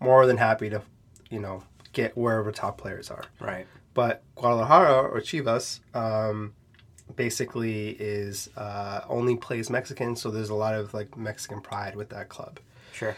more 0.00 0.26
than 0.26 0.36
happy 0.36 0.68
to, 0.70 0.82
you 1.30 1.38
know, 1.38 1.62
get 1.92 2.16
wherever 2.16 2.50
top 2.50 2.78
players 2.78 3.10
are. 3.10 3.24
Right. 3.40 3.66
But 3.94 4.22
Guadalajara 4.34 5.08
or 5.08 5.20
Chivas 5.20 5.80
um, 5.94 6.54
basically 7.14 7.90
is 7.90 8.50
uh, 8.56 9.02
only 9.08 9.36
plays 9.36 9.70
Mexicans, 9.70 10.20
so 10.20 10.30
there's 10.30 10.50
a 10.50 10.54
lot 10.54 10.74
of 10.74 10.92
like 10.92 11.16
Mexican 11.16 11.60
pride 11.60 11.94
with 11.94 12.10
that 12.10 12.28
club. 12.28 12.58
Sure. 12.92 13.16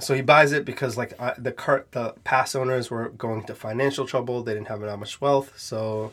So 0.00 0.14
he 0.14 0.22
buys 0.22 0.52
it 0.52 0.64
because 0.64 0.96
like 0.96 1.12
uh, 1.18 1.34
the 1.38 1.52
car- 1.52 1.86
the 1.90 2.14
past 2.24 2.54
owners 2.54 2.90
were 2.90 3.08
going 3.10 3.44
to 3.44 3.54
financial 3.54 4.06
trouble. 4.06 4.42
They 4.42 4.54
didn't 4.54 4.68
have 4.68 4.80
that 4.80 4.96
much 4.98 5.20
wealth, 5.20 5.52
so 5.58 6.12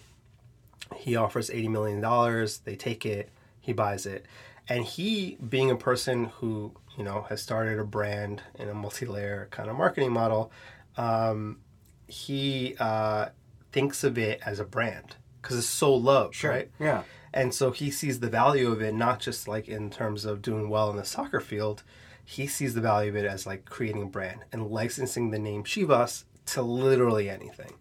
he 0.96 1.16
offers 1.16 1.50
eighty 1.50 1.68
million 1.68 2.02
dollars. 2.02 2.60
They 2.60 2.76
take 2.76 3.06
it. 3.06 3.30
He 3.62 3.74
buys 3.74 4.06
it, 4.06 4.26
and 4.70 4.84
he, 4.86 5.38
being 5.50 5.70
a 5.72 5.76
person 5.76 6.26
who 6.26 6.72
you 6.98 7.04
know 7.04 7.26
has 7.30 7.42
started 7.42 7.80
a 7.80 7.84
brand 7.84 8.42
in 8.60 8.70
a 8.70 8.74
multi-layer 8.74 9.48
kind 9.52 9.70
of 9.70 9.76
marketing 9.76 10.12
model, 10.12 10.52
um, 10.98 11.60
he 12.08 12.76
uh, 12.80 13.30
thinks 13.72 14.04
of 14.04 14.18
it 14.18 14.40
as 14.46 14.60
a 14.60 14.66
brand 14.66 15.16
because 15.42 15.58
it's 15.58 15.68
so 15.68 15.94
loved, 15.94 16.36
Sure. 16.36 16.52
right? 16.52 16.72
Yeah. 16.80 17.04
And 17.34 17.54
so 17.54 17.72
he 17.72 17.92
sees 17.92 18.20
the 18.20 18.30
value 18.30 18.72
of 18.72 18.82
it 18.82 18.94
not 18.96 19.20
just 19.20 19.48
like 19.48 19.68
in 19.68 19.90
terms 19.90 20.24
of 20.26 20.42
doing 20.42 20.70
well 20.70 20.90
in 20.90 20.96
the 20.96 21.04
soccer 21.04 21.40
field, 21.42 21.84
he 22.26 22.48
sees 22.48 22.74
the 22.74 22.82
value 22.82 23.10
of 23.10 23.16
it 23.16 23.26
as 23.26 23.46
like 23.46 23.66
creating 23.66 24.02
a 24.02 24.06
brand 24.08 24.42
and 24.52 24.68
licensing 24.68 25.32
the 25.32 25.40
name 25.40 25.64
Chivas 25.64 26.24
to 26.48 26.62
literally 26.62 27.30
anything. 27.30 27.74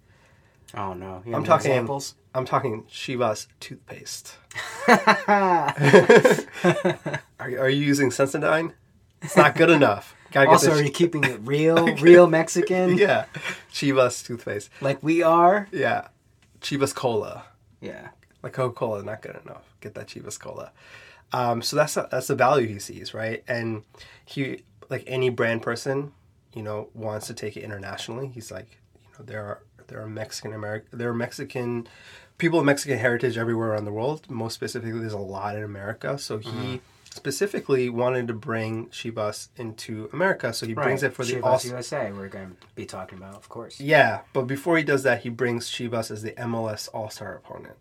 Oh 0.76 0.92
no. 0.94 1.22
You 1.26 1.34
I'm 1.34 1.44
talking- 1.44 1.70
examples. 1.70 2.14
I'm 2.34 2.44
talking 2.44 2.82
Chivas 2.84 3.46
toothpaste. 3.60 4.36
Are, 4.88 5.74
are 7.40 7.68
you 7.68 7.84
using 7.84 8.10
Sensodyne? 8.10 8.72
It's 9.22 9.36
not 9.36 9.54
good 9.54 9.70
enough. 9.70 10.14
Gotta 10.32 10.50
also, 10.50 10.72
are 10.72 10.82
you 10.82 10.90
keeping 10.90 11.22
it 11.24 11.40
real, 11.44 11.86
real 11.96 12.26
Mexican? 12.26 12.98
yeah, 12.98 13.26
Chivas 13.72 14.24
toothpaste. 14.26 14.68
Like 14.80 15.00
we 15.02 15.22
are? 15.22 15.68
Yeah, 15.70 16.08
Chivas 16.60 16.94
cola. 16.94 17.44
Yeah. 17.80 18.08
Like 18.42 18.52
Coca 18.52 18.74
Cola 18.74 19.02
not 19.02 19.22
good 19.22 19.38
enough. 19.44 19.62
Get 19.80 19.94
that 19.94 20.08
Chivas 20.08 20.38
Cola. 20.38 20.72
Um, 21.34 21.62
so 21.62 21.74
that's 21.74 21.94
that's 21.94 22.28
the 22.28 22.36
value 22.36 22.68
he 22.68 22.78
sees, 22.78 23.12
right? 23.12 23.42
And 23.48 23.82
he, 24.24 24.62
like 24.88 25.02
any 25.08 25.30
brand 25.30 25.62
person, 25.62 26.12
you 26.54 26.62
know, 26.62 26.90
wants 26.94 27.26
to 27.26 27.34
take 27.34 27.56
it 27.56 27.64
internationally. 27.64 28.28
He's 28.28 28.52
like, 28.52 28.78
you 29.02 29.08
know, 29.18 29.24
there 29.24 29.44
are 29.44 29.62
there 29.88 30.00
are 30.00 30.06
Mexican 30.06 30.52
American, 30.52 30.96
there 30.96 31.10
are 31.10 31.14
Mexican 31.14 31.88
people 32.38 32.60
of 32.60 32.64
Mexican 32.64 32.98
heritage 32.98 33.36
everywhere 33.36 33.70
around 33.70 33.84
the 33.84 33.92
world. 33.92 34.30
Most 34.30 34.54
specifically, 34.54 35.00
there's 35.00 35.12
a 35.12 35.18
lot 35.18 35.56
in 35.56 35.64
America. 35.64 36.18
So 36.18 36.38
he 36.38 36.80
specifically 37.10 37.88
wanted 37.88 38.28
to 38.28 38.34
bring 38.34 38.86
Chivas 38.90 39.48
into 39.56 40.08
America. 40.12 40.52
So 40.52 40.66
he 40.66 40.74
brings 40.74 41.02
it 41.02 41.14
for 41.14 41.24
the 41.24 41.34
Chivas 41.34 41.42
all 41.44 41.60
USA. 41.64 42.12
We're 42.12 42.28
going 42.28 42.50
to 42.50 42.56
be 42.76 42.86
talking 42.86 43.18
about, 43.18 43.34
of 43.34 43.48
course. 43.48 43.80
yeah, 43.80 44.20
but 44.32 44.42
before 44.42 44.76
he 44.78 44.84
does 44.84 45.02
that, 45.02 45.22
he 45.22 45.30
brings 45.30 45.68
Chivas 45.68 46.12
as 46.12 46.22
the 46.22 46.32
MLS 46.32 46.88
All 46.94 47.10
Star 47.10 47.34
opponent 47.34 47.76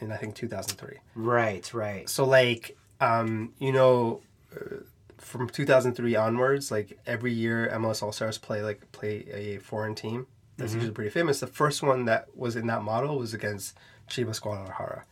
in 0.00 0.12
I 0.12 0.16
think 0.16 0.34
2003. 0.34 0.98
Right. 1.14 1.72
Right. 1.72 2.08
So 2.08 2.24
like, 2.24 2.76
um, 3.02 3.52
you 3.58 3.72
know, 3.72 4.20
uh, 4.54 4.76
from 5.18 5.48
2003 5.48 6.14
onwards, 6.14 6.70
like 6.70 6.98
every 7.04 7.32
year 7.32 7.68
MLS 7.74 8.02
All 8.02 8.12
Stars 8.12 8.38
play 8.38 8.62
like 8.62 8.90
play 8.92 9.26
a 9.32 9.58
foreign 9.58 9.94
team. 9.94 10.26
That's 10.56 10.74
usually 10.74 10.92
pretty 10.92 11.10
famous. 11.10 11.40
The 11.40 11.48
first 11.48 11.82
one 11.82 12.04
that 12.04 12.28
was 12.36 12.54
in 12.54 12.68
that 12.68 12.82
model 12.82 13.18
was 13.18 13.34
against 13.34 13.76
Chivas 14.08 14.40
Guadalajara. 14.40 15.04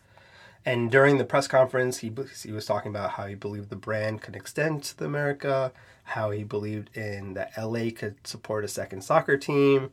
And 0.65 0.91
during 0.91 1.19
the 1.19 1.25
press 1.25 1.49
conference, 1.49 1.99
he 1.99 2.13
he 2.45 2.53
was 2.53 2.65
talking 2.65 2.91
about 2.91 3.11
how 3.13 3.27
he 3.27 3.35
believed 3.35 3.71
the 3.71 3.77
brand 3.77 4.23
could 4.23 4.37
extend 4.37 4.85
to 4.85 5.05
America, 5.05 5.73
how 6.05 6.31
he 6.31 6.45
believed 6.45 6.97
in 6.97 7.35
that 7.35 7.53
LA 7.59 7.91
could 7.91 8.25
support 8.25 8.65
a 8.65 8.69
second 8.69 9.03
soccer 9.03 9.37
team, 9.37 9.91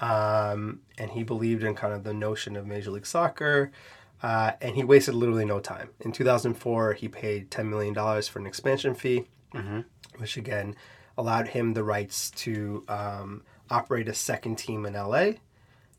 um, 0.00 0.80
and 0.98 1.12
he 1.12 1.22
believed 1.22 1.62
in 1.62 1.74
kind 1.74 1.94
of 1.94 2.04
the 2.04 2.12
notion 2.12 2.56
of 2.56 2.66
Major 2.66 2.90
League 2.90 3.06
Soccer. 3.06 3.70
Uh, 4.22 4.52
and 4.60 4.76
he 4.76 4.84
wasted 4.84 5.14
literally 5.14 5.44
no 5.44 5.60
time. 5.60 5.90
In 6.00 6.12
2004, 6.12 6.92
he 6.94 7.08
paid 7.08 7.50
$10 7.50 7.66
million 7.68 7.94
for 8.22 8.38
an 8.38 8.46
expansion 8.46 8.94
fee, 8.94 9.26
which 10.18 10.36
again 10.36 10.76
allowed 11.16 11.48
him 11.48 11.72
the 11.74 11.82
rights 11.84 12.30
to 12.32 12.84
um, 12.88 13.42
operate 13.70 14.08
a 14.08 14.14
second 14.14 14.56
team 14.56 14.84
in 14.86 14.92
LA 14.94 15.32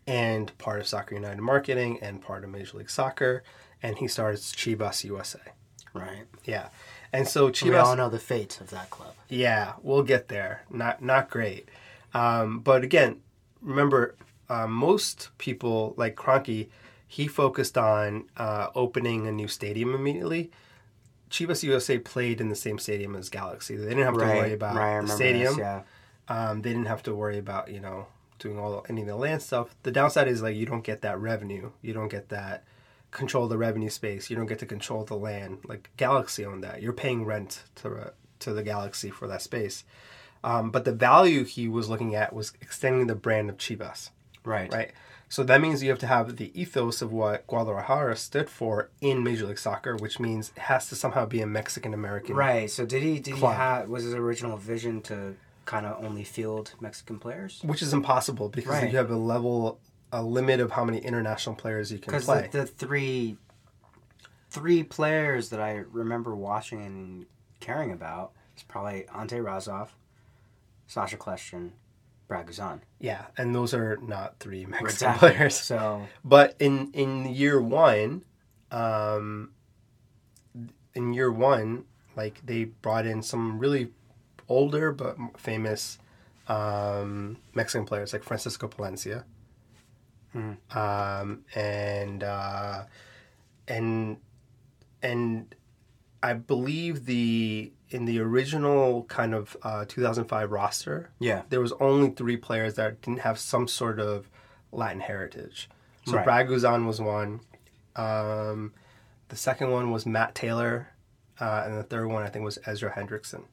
and 0.08 0.56
part 0.58 0.80
of 0.80 0.88
Soccer 0.88 1.16
United 1.16 1.42
Marketing 1.42 2.00
and 2.02 2.22
part 2.22 2.44
of 2.44 2.50
Major 2.50 2.78
League 2.78 2.90
Soccer. 2.90 3.44
And 3.84 3.98
he 3.98 4.08
starts 4.08 4.54
Chivas 4.54 5.04
USA. 5.04 5.40
Right. 5.94 6.26
Yeah. 6.46 6.70
And 7.14 7.28
so 7.28 7.50
Chivas. 7.50 7.70
We 7.70 7.76
all 7.76 7.96
know 7.96 8.10
the 8.10 8.20
fate 8.20 8.60
of 8.62 8.70
that 8.70 8.90
club. 8.90 9.14
yeah, 9.30 9.74
we'll 9.82 10.04
get 10.04 10.28
there. 10.28 10.64
Not 10.70 11.02
not 11.02 11.30
great. 11.30 11.70
Um, 12.14 12.60
but 12.60 12.84
again, 12.84 13.22
remember, 13.62 14.16
uh, 14.50 14.68
most 14.68 15.30
people 15.38 15.94
like 15.98 16.16
Kroenke, 16.16 16.68
he 17.12 17.28
focused 17.28 17.78
on 17.78 18.24
uh, 18.38 18.68
opening 18.74 19.28
a 19.28 19.34
new 19.34 19.50
stadium 19.50 19.94
immediately. 19.94 20.50
Chivas 21.30 21.62
USA 21.62 22.00
played 22.00 22.40
in 22.40 22.48
the 22.48 22.56
same 22.56 22.80
stadium 22.80 23.18
as 23.18 23.28
Galaxy. 23.28 23.76
They 23.76 23.90
didn't 23.90 24.06
have 24.06 24.14
to 24.14 24.20
worry 24.22 24.54
about 24.54 24.76
right, 24.78 25.02
the 25.02 25.08
stadium. 25.10 25.56
This, 25.56 25.58
yeah. 25.58 25.82
Um, 26.30 26.62
they 26.62 26.70
didn't 26.70 26.86
have 26.86 27.04
to 27.04 27.14
worry 27.14 27.38
about 27.38 27.70
you 27.70 27.82
know 27.82 28.08
doing 28.40 28.58
all 28.58 28.86
any 28.88 29.02
of 29.02 29.08
the 29.08 29.18
land 29.18 29.42
stuff. 29.42 29.76
The 29.84 29.92
downside 29.92 30.30
is 30.30 30.42
like 30.42 30.56
you 30.56 30.66
don't 30.66 30.86
get 30.86 31.02
that 31.02 31.20
revenue. 31.20 31.72
You 31.82 31.92
don't 31.92 32.08
get 32.08 32.30
that 32.30 32.64
control 33.12 33.50
the 33.50 33.58
revenue 33.58 33.90
space. 33.90 34.30
You 34.30 34.38
don't 34.38 34.46
get 34.46 34.60
to 34.60 34.66
control 34.66 35.04
the 35.04 35.18
land. 35.18 35.58
Like 35.68 35.90
Galaxy 35.98 36.46
owned 36.46 36.64
that. 36.64 36.82
You're 36.82 36.94
paying 36.94 37.26
rent 37.26 37.64
to 37.76 38.14
to 38.40 38.54
the 38.54 38.64
Galaxy 38.64 39.10
for 39.10 39.28
that 39.28 39.42
space. 39.42 39.84
Um, 40.46 40.72
but 40.72 40.86
the 40.86 40.94
value 40.94 41.44
he 41.44 41.68
was 41.68 41.90
looking 41.90 42.16
at 42.16 42.32
was 42.32 42.54
extending 42.62 43.08
the 43.08 43.16
brand 43.16 43.50
of 43.50 43.58
Chivas, 43.58 44.12
Right. 44.46 44.72
right? 44.72 44.92
So 45.32 45.46
that 45.46 45.62
means 45.62 45.82
you 45.82 45.90
have 45.92 46.00
to 46.00 46.08
have 46.08 46.36
the 46.36 46.52
ethos 46.60 47.02
of 47.02 47.14
what 47.14 47.48
Guadalajara 47.48 48.18
stood 48.18 48.50
for 48.50 48.90
in 49.00 49.24
Major 49.24 49.46
League 49.48 49.60
Soccer, 49.60 49.96
which 49.96 50.20
means 50.20 50.52
it 50.58 50.64
has 50.64 50.90
to 50.90 50.96
somehow 50.96 51.26
be 51.26 51.40
a 51.42 51.48
Mexican 51.48 51.94
American. 51.94 52.36
Right. 52.36 52.70
So 52.70 52.86
did 52.86 53.02
he? 53.02 53.18
Did 53.20 53.36
Club. 53.36 53.54
he 53.54 53.58
have? 53.58 53.88
Was 53.88 54.04
his 54.04 54.14
original 54.14 54.58
vision 54.58 55.02
to 55.04 55.36
kind 55.64 55.86
of 55.86 56.04
only 56.04 56.26
field 56.26 56.74
Mexican 56.82 57.18
players? 57.18 57.62
Which 57.64 57.82
is 57.82 57.94
impossible 57.94 58.50
because 58.50 58.72
Right. 58.74 58.92
you 58.92 58.98
have 58.98 59.10
a 59.10 59.16
level, 59.16 59.80
a 60.12 60.22
limit 60.22 60.60
of 60.60 60.72
how 60.72 60.84
many 60.84 60.98
international 60.98 61.56
players 61.56 61.94
you 61.94 61.98
can 62.00 62.12
Because 62.12 62.26
play. 62.26 62.50
the, 62.52 62.60
the 62.60 62.66
three, 62.66 63.38
three 64.50 64.84
players 64.84 65.48
that 65.48 65.62
I 65.62 65.84
remember 65.94 66.36
watching 66.36 66.86
and 66.86 67.26
caring 67.62 67.94
about 67.94 68.34
is 68.58 68.64
probably 68.64 69.06
Ante 69.16 69.40
Razov, 69.40 69.96
Sacha 70.88 71.16
Kljestan, 71.16 71.72
Brad 72.32 72.48
Guzan. 72.48 72.80
Yeah, 72.98 73.26
and 73.38 73.54
those 73.54 73.74
are 73.74 73.98
not 73.98 74.40
three 74.40 74.66
Mexican 74.66 74.88
Exactly. 74.88 75.32
players. 75.32 75.56
So 75.60 76.08
But 76.24 76.56
in 76.60 76.90
in 76.94 77.26
year 77.36 77.60
one, 77.60 78.24
um, 78.72 79.52
in 80.94 81.14
year 81.14 81.30
one, 81.30 81.84
like 82.16 82.40
they 82.46 82.64
brought 82.66 83.06
in 83.06 83.22
some 83.22 83.60
really 83.60 83.92
older 84.48 84.94
but 84.94 85.18
famous 85.38 86.00
um, 86.48 87.36
Mexican 87.54 87.86
players 87.86 88.14
like 88.14 88.24
Francisco 88.24 88.70
Palencia, 88.70 89.26
Mhm. 90.34 90.56
um, 90.74 91.44
and 91.54 92.24
uh, 92.24 92.84
and 93.68 94.18
and 95.04 95.54
I 96.24 96.34
believe 96.34 97.06
the 97.06 97.72
in 97.90 98.06
the 98.06 98.20
original 98.20 99.04
kind 99.06 99.34
of 99.34 99.58
uh, 99.64 99.86
2005 99.88 100.52
roster, 100.52 101.10
yeah, 101.20 101.42
there 101.50 101.60
was 101.60 101.74
only 101.80 102.10
three 102.12 102.38
players 102.38 102.76
that 102.76 103.02
didn't 103.02 103.20
have 103.22 103.38
some 103.40 103.68
sort 103.68 104.00
of 104.00 104.30
Latin 104.72 105.02
heritage. 105.02 105.70
So 106.06 106.14
Right. 106.14 106.24
Brad 106.26 106.48
Guzan 106.48 106.86
was 106.88 107.02
one. 107.02 107.42
Um, 107.96 108.74
the 109.30 109.36
second 109.36 109.72
one 109.72 109.92
was 109.92 110.06
Matt 110.06 110.34
Taylor, 110.36 110.88
uh, 111.40 111.64
and 111.66 111.78
the 111.78 111.84
third 111.84 112.08
one 112.08 112.24
I 112.24 112.30
think 112.30 112.46
was 112.46 112.58
Ezra 112.66 112.92
Hendrickson. 112.92 113.44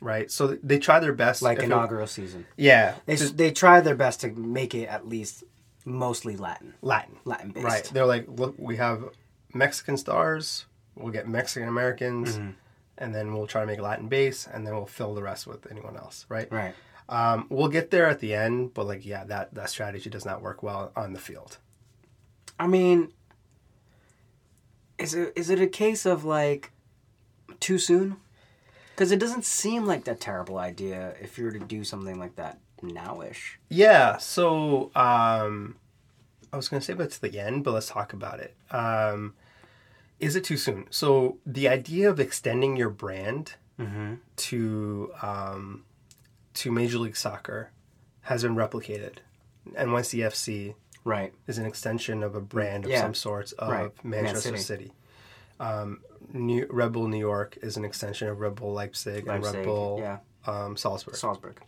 right? 0.00 0.30
So 0.30 0.58
they 0.62 0.78
try 0.78 0.98
their 1.00 1.12
best. 1.14 1.40
like 1.40 1.58
if 1.58 1.62
it- 1.64 1.66
inaugural 1.66 2.06
season. 2.06 2.46
yeah, 2.56 2.94
They 3.06 3.16
to- 3.16 3.32
they 3.32 3.50
try 3.50 3.80
their 3.80 3.94
best 3.94 4.20
to 4.20 4.28
make 4.32 4.74
it 4.74 4.86
at 4.86 5.06
least 5.08 5.44
mostly 5.86 6.36
Latin, 6.36 6.74
Latin. 6.82 7.16
Latin 7.24 7.50
based. 7.52 7.64
Right. 7.64 7.84
They're 7.92 8.04
like, 8.06 8.26
look, 8.28 8.54
we 8.58 8.76
have 8.76 9.04
Mexican 9.54 9.96
stars. 9.96 10.66
We'll 10.96 11.12
get 11.12 11.28
Mexican 11.28 11.68
Americans, 11.68 12.36
Mm-hmm. 12.36 12.50
and 12.98 13.14
then 13.14 13.34
we'll 13.34 13.46
try 13.46 13.60
to 13.62 13.66
make 13.66 13.80
Latin 13.80 14.08
base, 14.08 14.46
and 14.52 14.66
then 14.66 14.74
we'll 14.74 14.86
fill 14.86 15.14
the 15.14 15.22
rest 15.22 15.46
with 15.46 15.70
anyone 15.70 15.96
else. 15.96 16.26
Right. 16.28 16.50
Right. 16.52 16.74
Um, 17.08 17.46
we'll 17.50 17.68
get 17.68 17.90
there 17.90 18.06
at 18.06 18.20
the 18.20 18.34
end, 18.34 18.72
but 18.74 18.86
like, 18.86 19.04
yeah, 19.04 19.24
that 19.24 19.54
that 19.54 19.68
strategy 19.70 20.08
does 20.08 20.24
not 20.24 20.40
work 20.40 20.62
well 20.62 20.92
on 20.96 21.12
the 21.12 21.18
field. 21.18 21.58
I 22.58 22.66
mean, 22.66 23.12
is 24.98 25.14
it 25.14 25.32
is 25.36 25.50
it 25.50 25.60
a 25.60 25.66
case 25.66 26.06
of 26.06 26.24
like 26.24 26.70
too 27.60 27.78
soon? 27.78 28.16
Because 28.90 29.10
it 29.10 29.18
doesn't 29.18 29.44
seem 29.44 29.86
like 29.86 30.04
that 30.04 30.20
terrible 30.20 30.56
idea 30.58 31.14
if 31.20 31.36
you 31.36 31.44
were 31.44 31.50
to 31.50 31.58
do 31.58 31.82
something 31.82 32.16
like 32.18 32.36
that 32.36 32.58
nowish. 32.80 33.56
Yeah. 33.68 34.18
So 34.18 34.92
um, 34.94 35.76
I 36.52 36.56
was 36.56 36.68
going 36.68 36.78
to 36.80 36.86
say 36.86 36.92
about 36.92 37.10
to 37.10 37.20
the 37.20 37.40
end, 37.40 37.64
but 37.64 37.72
let's 37.74 37.88
talk 37.88 38.12
about 38.12 38.38
it. 38.38 38.54
Um, 38.70 39.34
is 40.24 40.36
it 40.36 40.44
too 40.44 40.56
soon? 40.56 40.86
So 40.90 41.38
the 41.46 41.68
idea 41.68 42.08
of 42.10 42.18
extending 42.20 42.76
your 42.76 42.90
brand 42.90 43.54
Mm-hmm. 43.78 44.14
to 44.36 45.10
um, 45.20 45.84
to 46.54 46.70
Major 46.70 46.98
League 46.98 47.16
Soccer 47.16 47.70
has 48.20 48.42
been 48.42 48.54
replicated. 48.54 49.16
NYCFC 49.76 50.74
Right. 51.04 51.32
is 51.46 51.58
an 51.58 51.66
extension 51.66 52.22
of 52.22 52.34
a 52.34 52.40
brand 52.40 52.84
of 52.84 52.90
Yeah. 52.92 53.00
some 53.02 53.14
sorts 53.14 53.52
of 53.52 53.68
Right. 53.70 54.04
Man 54.04 54.22
Manchester 54.24 54.56
City. 54.56 54.62
City. 54.62 54.92
Um, 55.60 56.00
New, 56.32 56.66
Red 56.70 56.92
Bull 56.92 57.08
New 57.08 57.18
York 57.18 57.58
is 57.62 57.76
an 57.76 57.84
extension 57.84 58.28
of 58.28 58.40
Red 58.40 58.54
Bull 58.54 58.72
Leipzig, 58.72 59.26
and 59.26 59.42
Leipzig, 59.42 59.54
Red 59.56 59.64
Bull 59.64 59.98
yeah. 60.00 60.18
um, 60.46 60.76
Salzburg, 60.76 61.16
Salzburg. 61.16 61.60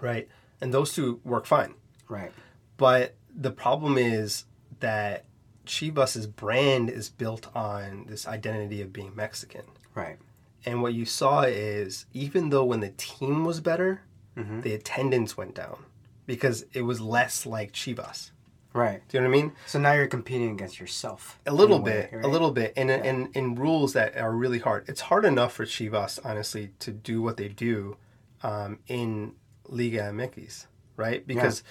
right? 0.00 0.28
And 0.60 0.72
those 0.72 0.92
two 0.94 1.20
work 1.24 1.46
fine. 1.46 1.74
Right. 2.08 2.32
But 2.76 3.14
the 3.34 3.50
problem 3.50 3.98
is 3.98 4.44
that 4.80 5.24
Chivas's 5.68 6.26
brand 6.26 6.90
is 6.90 7.08
built 7.08 7.54
on 7.54 8.06
this 8.08 8.26
identity 8.26 8.82
of 8.82 8.92
being 8.92 9.14
Mexican. 9.14 9.62
Right. 9.94 10.18
And 10.66 10.82
what 10.82 10.94
you 10.94 11.04
saw 11.04 11.42
is 11.42 12.06
even 12.12 12.50
though 12.50 12.64
when 12.64 12.80
the 12.80 12.92
team 12.96 13.44
was 13.44 13.60
better, 13.60 14.00
Mhm. 14.36 14.62
the 14.62 14.74
attendance 14.74 15.36
went 15.36 15.54
down 15.54 15.84
because 16.26 16.64
it 16.72 16.82
was 16.82 17.00
less 17.00 17.46
like 17.46 17.72
Chivas. 17.72 18.30
Right. 18.72 19.02
Do 19.08 19.16
you 19.16 19.22
know 19.24 19.30
what 19.30 19.36
I 19.38 19.42
mean? 19.42 19.52
So 19.66 19.78
now 19.78 19.92
you're 19.92 20.06
competing 20.06 20.50
against 20.52 20.78
yourself. 20.78 21.38
A 21.46 21.52
little 21.52 21.76
in 21.78 21.82
way, 21.82 21.92
bit, 21.92 22.12
right? 22.16 22.24
a 22.24 22.28
little 22.28 22.50
bit, 22.52 22.72
and 22.76 22.90
in, 22.90 23.30
in 23.34 23.54
rules 23.54 23.94
that 23.94 24.16
are 24.16 24.30
really 24.32 24.58
hard. 24.58 24.84
It's 24.88 25.00
hard 25.02 25.24
enough 25.24 25.54
for 25.54 25.64
Chivas, 25.64 26.18
honestly, 26.24 26.70
to 26.80 26.92
do 26.92 27.22
what 27.22 27.36
they 27.38 27.48
do 27.48 27.96
um, 28.42 28.78
in 28.86 29.32
Liga 29.66 30.02
MX, 30.12 30.66
right? 30.96 31.26
Because 31.26 31.62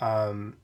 um, 0.00 0.56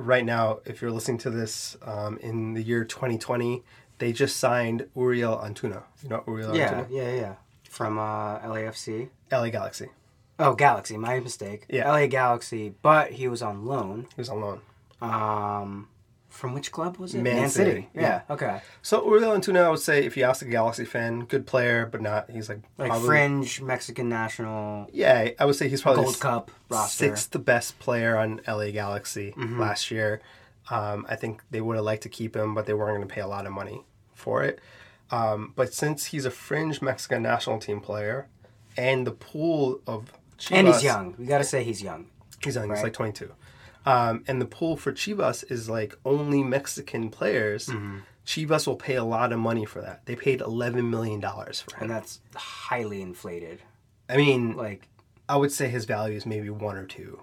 right 0.00 0.24
now, 0.24 0.60
if 0.64 0.80
you're 0.82 0.90
listening 0.90 1.18
to 1.18 1.30
this 1.30 1.76
um, 1.82 2.18
in 2.18 2.54
the 2.54 2.62
year 2.62 2.84
2020, 2.84 3.62
they 3.98 4.12
just 4.12 4.36
signed 4.36 4.86
Uriel 4.96 5.36
Antuna. 5.38 5.82
You 6.02 6.08
know 6.08 6.24
Uriel 6.26 6.56
Yeah. 6.56 6.72
Antuna? 6.72 6.86
Yeah. 6.90 7.02
Yeah. 7.02 7.20
Yeah. 7.20 7.34
From 7.68 7.98
uh, 7.98 8.38
LAFC. 8.40 9.08
LA 9.30 9.48
Galaxy. 9.50 9.88
Oh, 10.38 10.54
Galaxy. 10.54 10.96
My 10.96 11.20
mistake. 11.20 11.66
Yeah. 11.68 11.90
LA 11.90 12.06
Galaxy, 12.06 12.74
but 12.82 13.12
he 13.12 13.28
was 13.28 13.42
on 13.42 13.66
loan. 13.66 14.06
He 14.16 14.20
was 14.20 14.28
on 14.30 14.40
loan. 14.40 14.60
Um, 15.02 15.88
from 16.30 16.54
which 16.54 16.72
club 16.72 16.96
was 16.96 17.14
it? 17.14 17.20
Man 17.22 17.48
City, 17.50 17.88
Yeah. 17.94 18.22
Okay. 18.30 18.60
So 18.82 19.04
Uriel 19.04 19.32
Antuna, 19.32 19.64
I 19.64 19.68
would 19.68 19.80
say, 19.80 20.04
if 20.06 20.16
you 20.16 20.24
ask 20.24 20.40
a 20.42 20.46
Galaxy 20.46 20.84
fan, 20.86 21.26
good 21.26 21.46
player, 21.46 21.84
but 21.86 22.00
not. 22.00 22.30
He's 22.30 22.48
like 22.48 22.60
Like 22.78 22.88
probably- 22.88 23.06
fringe 23.08 23.60
Mexican 23.60 24.08
national 24.08 24.88
Yeah, 24.92 25.30
I 25.38 25.44
would 25.44 25.56
say 25.56 25.68
he's 25.68 25.82
probably 25.82 26.04
Gold 26.04 26.14
the 26.14 26.20
Cup 26.20 26.50
roster. 26.68 27.04
Mm-hmm. 27.04 27.14
sixth 27.16 27.44
best 27.44 27.78
player 27.80 28.16
on 28.16 28.40
LA 28.46 28.70
Galaxy 28.70 29.34
last 29.36 29.90
year. 29.90 30.20
Um, 30.70 31.04
I 31.08 31.16
think 31.16 31.42
they 31.50 31.60
would 31.60 31.76
have 31.76 31.84
liked 31.84 32.04
to 32.04 32.08
keep 32.08 32.36
him, 32.36 32.54
but 32.54 32.64
they 32.66 32.74
weren't 32.74 32.96
going 32.96 33.06
to 33.08 33.12
pay 33.12 33.20
a 33.22 33.26
lot 33.26 33.44
of 33.44 33.52
money 33.52 33.84
for 34.14 34.42
it. 34.44 34.60
Um, 35.10 35.52
but 35.56 35.74
since 35.74 36.06
he's 36.06 36.24
a 36.24 36.30
fringe 36.30 36.80
Mexican 36.80 37.22
national 37.22 37.58
team 37.58 37.80
player, 37.80 38.28
and 38.76 39.04
the 39.06 39.10
pool 39.10 39.80
of 39.86 40.12
Chivas, 40.38 40.52
And 40.56 40.68
he's 40.68 40.84
young. 40.84 41.14
We 41.18 41.26
gotta 41.26 41.42
say 41.44 41.64
he's 41.64 41.82
young. 41.82 42.06
He's 42.42 42.54
young. 42.54 42.70
He's 42.70 42.82
like 42.84 42.92
22. 42.92 43.32
Um, 43.90 44.24
and 44.28 44.40
the 44.40 44.46
pool 44.46 44.76
for 44.76 44.92
Chivas 44.92 45.50
is 45.50 45.68
like 45.68 45.96
only 46.04 46.42
Mexican 46.42 47.10
players. 47.10 47.66
Mm-hmm. 47.66 47.98
Chivas 48.26 48.66
will 48.66 48.76
pay 48.76 48.94
a 48.96 49.04
lot 49.04 49.32
of 49.32 49.38
money 49.38 49.64
for 49.64 49.80
that. 49.80 50.06
They 50.06 50.14
paid 50.14 50.40
11 50.40 50.88
million 50.90 51.20
dollars 51.20 51.60
for 51.62 51.76
him. 51.76 51.82
And 51.82 51.90
that's 51.90 52.20
highly 52.36 53.02
inflated. 53.02 53.62
I 54.08 54.16
mean, 54.16 54.56
Like 54.56 54.88
I 55.28 55.36
would 55.36 55.52
say 55.52 55.68
his 55.68 55.84
value 55.84 56.16
is 56.16 56.26
maybe 56.26 56.50
one 56.50 56.76
or 56.76 56.86
two. 56.86 57.22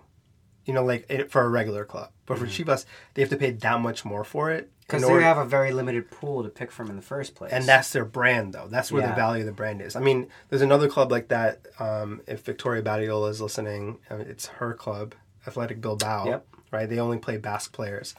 You 0.66 0.74
know, 0.74 0.84
like 0.84 1.06
it, 1.10 1.32
for 1.32 1.44
a 1.44 1.48
regular 1.50 1.86
club. 1.86 2.10
But 2.26 2.38
for 2.40 2.46
Chivas, 2.46 2.86
they 3.14 3.22
have 3.22 3.30
to 3.30 3.38
pay 3.38 3.52
that 3.52 3.80
much 3.80 4.04
more 4.04 4.26
for 4.26 4.52
it. 4.52 4.70
because 4.82 5.02
they 5.02 5.22
have 5.24 5.38
a 5.38 5.46
very 5.46 5.72
limited 5.72 6.12
pool 6.12 6.44
to 6.44 6.50
pick 6.50 6.72
from 6.74 6.90
in 6.90 6.98
the 6.98 7.02
first 7.02 7.36
place. 7.36 7.54
and 7.54 7.64
that's 7.64 7.92
their 7.94 8.04
brand, 8.04 8.52
though. 8.54 8.68
That's 8.68 8.92
where 8.92 9.02
the 9.08 9.16
value 9.16 9.42
of 9.44 9.46
the 9.46 9.54
brand 9.54 9.82
is. 9.82 9.96
I 9.96 10.02
mean, 10.02 10.28
there's 10.50 10.62
another 10.62 10.90
club 10.90 11.10
like 11.10 11.30
that. 11.30 11.66
Um, 11.80 12.20
if 12.28 12.42
Victoria 12.44 12.82
Badiola 12.82 13.30
is 13.30 13.40
listening, 13.40 14.00
uh, 14.12 14.16
it's 14.18 14.48
her 14.48 14.74
club, 14.74 15.16
Athletic 15.46 15.80
Bilbao. 15.80 16.26
Yep. 16.26 16.48
Right? 16.72 16.88
They 16.90 17.00
only 17.00 17.18
play 17.18 17.38
Basque 17.38 17.72
players. 17.74 18.16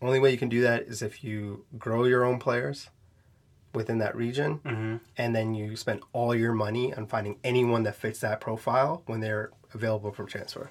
Only 0.00 0.18
way 0.20 0.30
you 0.32 0.38
can 0.38 0.48
do 0.48 0.60
that 0.62 0.82
is 0.82 1.02
if 1.02 1.22
you 1.22 1.64
grow 1.78 2.04
your 2.04 2.24
own 2.24 2.38
players 2.38 2.90
within 3.74 3.98
that 3.98 4.14
region, 4.16 4.58
Mhm. 4.64 5.00
and 5.16 5.34
then 5.34 5.54
you 5.54 5.76
spend 5.76 6.02
all 6.12 6.34
your 6.34 6.52
money 6.52 6.92
on 6.92 7.06
finding 7.06 7.38
anyone 7.42 7.84
that 7.84 7.94
fits 7.94 8.20
that 8.20 8.40
profile 8.40 9.02
when 9.06 9.20
they're 9.20 9.50
available 9.72 10.12
for 10.12 10.24
transfer, 10.24 10.70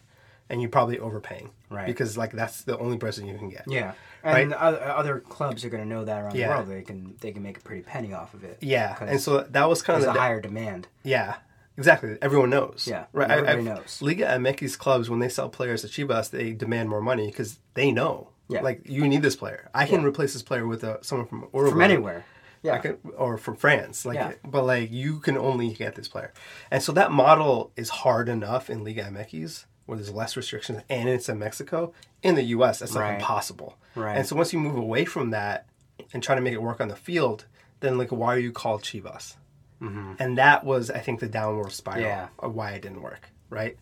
and 0.50 0.62
you're 0.62 0.70
probably 0.70 1.00
overpaying, 1.00 1.50
Right. 1.70 1.88
Because 1.88 2.18
like 2.18 2.32
that's 2.32 2.64
the 2.64 2.78
only 2.78 2.98
person 2.98 3.26
you 3.26 3.38
can 3.38 3.50
get. 3.50 3.64
yeah. 3.68 3.94
And 4.24 4.54
other, 4.54 4.80
other 4.84 5.20
clubs 5.20 5.66
are 5.66 5.70
gonna 5.70 5.86
know 5.86 6.06
that 6.06 6.22
around 6.22 6.36
Yeah. 6.36 6.50
the 6.50 6.54
world. 6.56 6.68
They 6.70 6.82
can 6.84 7.16
they 7.22 7.32
can 7.32 7.42
make 7.42 7.58
a 7.58 7.62
pretty 7.62 7.82
penny 7.82 8.14
off 8.14 8.36
of 8.36 8.44
it. 8.44 8.58
Yeah, 8.62 8.96
and 9.02 9.20
so 9.20 9.42
that 9.50 9.68
was 9.68 9.82
kind 9.82 9.98
of 10.04 10.10
a 10.10 10.14
the, 10.14 10.20
higher 10.20 10.40
demand. 10.40 10.88
Yeah, 11.02 11.38
exactly. 11.78 12.18
Everyone 12.22 12.50
knows. 12.50 12.88
Yeah, 12.90 13.06
right. 13.14 13.30
everybody 13.32 13.58
I've- 13.60 13.70
knows. 13.70 14.02
Liga 14.02 14.26
MX 14.26 14.78
clubs 14.78 15.10
when 15.10 15.20
they 15.20 15.30
sell 15.30 15.50
players 15.50 15.82
to 15.82 15.88
Chivas, 15.88 16.30
they 16.30 16.52
demand 16.54 16.90
more 16.90 17.02
money 17.02 17.28
because 17.28 17.60
they 17.74 17.92
know. 17.92 18.30
Yeah. 18.50 18.62
Like 18.62 18.82
you 18.90 19.08
need 19.08 19.22
this 19.22 19.36
player. 19.36 19.70
I 19.74 19.86
can 19.86 20.02
Yeah. 20.02 20.08
replace 20.08 20.34
this 20.34 20.44
player 20.44 20.68
with 20.68 20.84
uh, 20.84 20.98
someone 21.02 21.28
from 21.28 21.48
Uruguay. 21.54 21.72
From 21.72 21.82
anywhere. 21.82 22.26
I 22.64 22.68
Yeah. 22.68 22.78
can, 22.80 22.98
or 23.18 23.38
from 23.38 23.56
France. 23.56 24.06
Like, 24.06 24.16
Yeah. 24.16 24.34
but 24.44 24.66
like 24.66 24.92
you 24.92 25.20
can 25.20 25.38
only 25.38 25.74
get 25.74 25.96
this 25.96 26.08
player, 26.08 26.32
and 26.70 26.84
so 26.84 26.92
that 26.92 27.12
model 27.12 27.72
is 27.76 27.90
hard 27.90 28.30
enough 28.30 28.70
in 28.70 28.84
Liga 28.84 29.04
MX 29.06 29.66
where 29.88 29.98
there's 29.98 30.12
less 30.12 30.38
restrictions, 30.38 30.82
and 30.90 31.10
it's 31.10 31.28
in 31.28 31.40
Mexico. 31.40 31.92
In 32.22 32.36
the 32.36 32.44
U.S., 32.44 32.80
that's 32.80 32.94
like 32.94 33.04
Right. 33.04 33.14
impossible. 33.16 33.78
Right. 33.96 34.16
And 34.16 34.28
so 34.28 34.36
once 34.36 34.54
you 34.54 34.60
move 34.60 34.76
away 34.78 35.06
from 35.06 35.32
that 35.32 35.66
and 36.14 36.22
try 36.22 36.36
to 36.36 36.40
make 36.42 36.54
it 36.54 36.62
work 36.62 36.80
on 36.80 36.88
the 36.88 36.96
field, 36.96 37.46
then 37.80 37.98
like 37.98 38.12
why 38.12 38.36
are 38.36 38.40
you 38.40 38.52
called 38.52 38.84
Chivas? 38.84 39.36
Mm-hmm. 39.82 40.14
And 40.20 40.38
that 40.38 40.64
was, 40.64 40.92
I 40.92 41.00
think, 41.00 41.20
the 41.20 41.28
downward 41.28 41.72
spiral 41.72 42.02
Yeah. 42.02 42.28
of 42.40 42.54
why 42.54 42.72
it 42.72 42.82
didn't 42.84 43.02
work. 43.02 43.30
Right. 43.50 43.78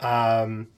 Um, 0.00 0.68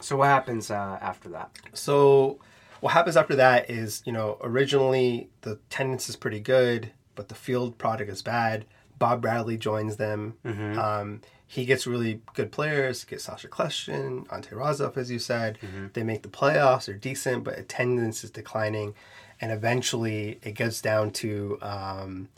So 0.00 0.16
what 0.16 0.26
happens 0.28 0.70
uh, 0.70 0.98
after 1.00 1.28
that? 1.30 1.50
so 1.72 2.38
what 2.80 2.92
happens 2.92 3.16
after 3.16 3.36
that 3.36 3.70
is, 3.70 4.02
you 4.04 4.12
know, 4.12 4.36
originally 4.42 5.30
the 5.40 5.52
attendance 5.52 6.08
is 6.10 6.16
pretty 6.16 6.40
good, 6.40 6.90
but 7.14 7.28
the 7.28 7.34
field 7.34 7.78
product 7.78 8.10
is 8.10 8.20
bad. 8.22 8.66
Bob 8.98 9.22
Bradley 9.22 9.56
joins 9.56 9.96
them. 9.96 10.34
Um, 10.44 11.20
he 11.46 11.64
gets 11.64 11.86
really 11.86 12.20
good 12.34 12.50
players. 12.52 13.04
Gets 13.04 13.24
Sacha 13.24 13.48
Kljestan, 13.48 14.30
Ante 14.32 14.54
Razov, 14.54 14.96
as 14.98 15.10
you 15.10 15.18
said. 15.18 15.58
They 15.94 16.02
make 16.02 16.22
the 16.22 16.28
playoffs. 16.28 16.86
They're 16.86 16.94
decent, 16.96 17.44
but 17.44 17.58
attendance 17.58 18.24
is 18.24 18.30
declining, 18.30 18.94
and 19.40 19.50
eventually 19.52 20.38
it 20.42 20.52
gets 20.54 20.80
down 20.82 21.10
to 21.12 21.58
um, 21.62 22.28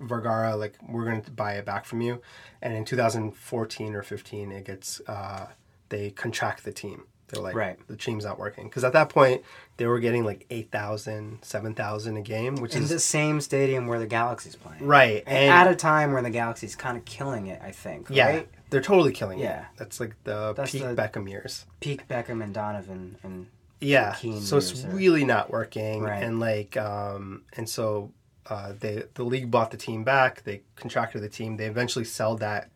Vergara, 0.00 0.56
like 0.56 0.74
we're 0.86 1.04
going 1.04 1.22
to 1.22 1.30
buy 1.30 1.54
it 1.54 1.64
back 1.64 1.84
from 1.84 2.00
you. 2.00 2.20
And 2.60 2.74
in 2.74 2.84
2014 2.84 3.94
or 3.94 4.02
15, 4.02 4.52
it 4.52 4.64
gets 4.64 5.00
uh, 5.06 5.48
they 5.88 6.10
contract 6.10 6.64
the 6.64 6.72
team. 6.72 7.04
They're 7.28 7.42
like, 7.42 7.54
Right. 7.56 7.78
the 7.88 7.96
team's 7.96 8.24
not 8.24 8.38
working 8.38 8.64
because 8.68 8.84
at 8.84 8.92
that 8.92 9.08
point 9.08 9.42
they 9.78 9.86
were 9.86 9.98
getting 9.98 10.24
like 10.24 10.46
8,000, 10.48 11.38
7,000 11.42 12.16
a 12.16 12.22
game, 12.22 12.56
which 12.56 12.76
In 12.76 12.84
is 12.84 12.88
the 12.90 13.00
same 13.00 13.40
stadium 13.40 13.86
where 13.88 13.98
the 13.98 14.06
Galaxy's 14.06 14.54
playing. 14.56 14.86
right. 14.86 15.22
And 15.26 15.36
And 15.36 15.50
at 15.52 15.66
a 15.70 15.74
time 15.76 16.12
where 16.12 16.22
the 16.22 16.30
Galaxy's 16.30 16.76
kind 16.76 16.96
of 16.96 17.04
killing 17.04 17.48
it, 17.48 17.60
I 17.62 17.72
think. 17.72 18.06
yeah, 18.10 18.26
Right? 18.28 18.48
they're 18.70 18.80
totally 18.80 19.12
killing 19.12 19.38
Yeah. 19.40 19.62
it. 19.62 19.66
That's 19.76 19.98
like 20.00 20.14
the 20.24 20.52
That's 20.52 20.70
peak 20.70 20.82
the- 20.82 20.94
Beckham 20.94 21.28
years. 21.28 21.66
Peak 21.80 22.06
Beckham 22.08 22.42
and 22.44 22.54
Donovan 22.54 23.16
and 23.22 23.46
yeah 23.80 24.14
Keane 24.14 24.40
so 24.40 24.56
it's 24.56 24.84
are- 24.84 24.88
really 24.88 25.22
not 25.24 25.50
working 25.50 26.02
Right. 26.02 26.22
and 26.22 26.40
like 26.40 26.78
um 26.78 27.42
and 27.58 27.68
so 27.68 28.10
uh 28.46 28.72
they 28.80 29.02
the 29.14 29.22
league 29.22 29.50
bought 29.50 29.70
the 29.70 29.76
team 29.76 30.02
back 30.02 30.42
they 30.44 30.62
contracted 30.76 31.20
the 31.22 31.28
team 31.28 31.58
they 31.58 31.66
eventually 31.66 32.06
sell 32.06 32.36
that 32.38 32.70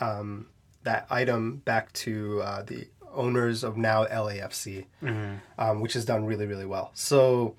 um 0.00 0.46
that 0.84 1.06
item 1.10 1.56
back 1.64 1.92
to 1.92 2.40
uh 2.42 2.62
the 2.62 2.86
owners 3.14 3.62
of 3.64 3.76
now 3.76 4.04
LAFC, 4.06 4.86
Mm-hmm. 5.02 5.34
um, 5.58 5.80
which 5.80 5.92
has 5.94 6.04
done 6.04 6.24
really, 6.24 6.46
really 6.46 6.66
well. 6.66 6.90
So, 6.94 7.54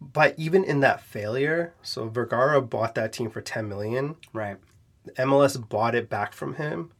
but 0.00 0.34
even 0.38 0.62
in 0.64 0.80
that 0.80 1.00
failure, 1.00 1.72
so 1.82 2.08
Vergara 2.08 2.60
bought 2.60 2.94
that 2.96 3.12
team 3.12 3.30
for 3.30 3.40
10 3.40 3.68
million. 3.68 4.16
Right. 4.32 4.56
MLS 5.16 5.56
bought 5.68 5.94
it 5.94 6.08
back 6.10 6.32
from 6.32 6.54
him, 6.54 6.90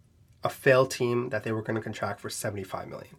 a 0.44 0.48
failed 0.48 0.90
team 0.90 1.28
that 1.30 1.42
they 1.44 1.52
were 1.52 1.62
going 1.62 1.74
to 1.76 1.82
contract 1.82 2.20
for 2.20 2.30
75 2.30 2.88
million. 2.88 3.16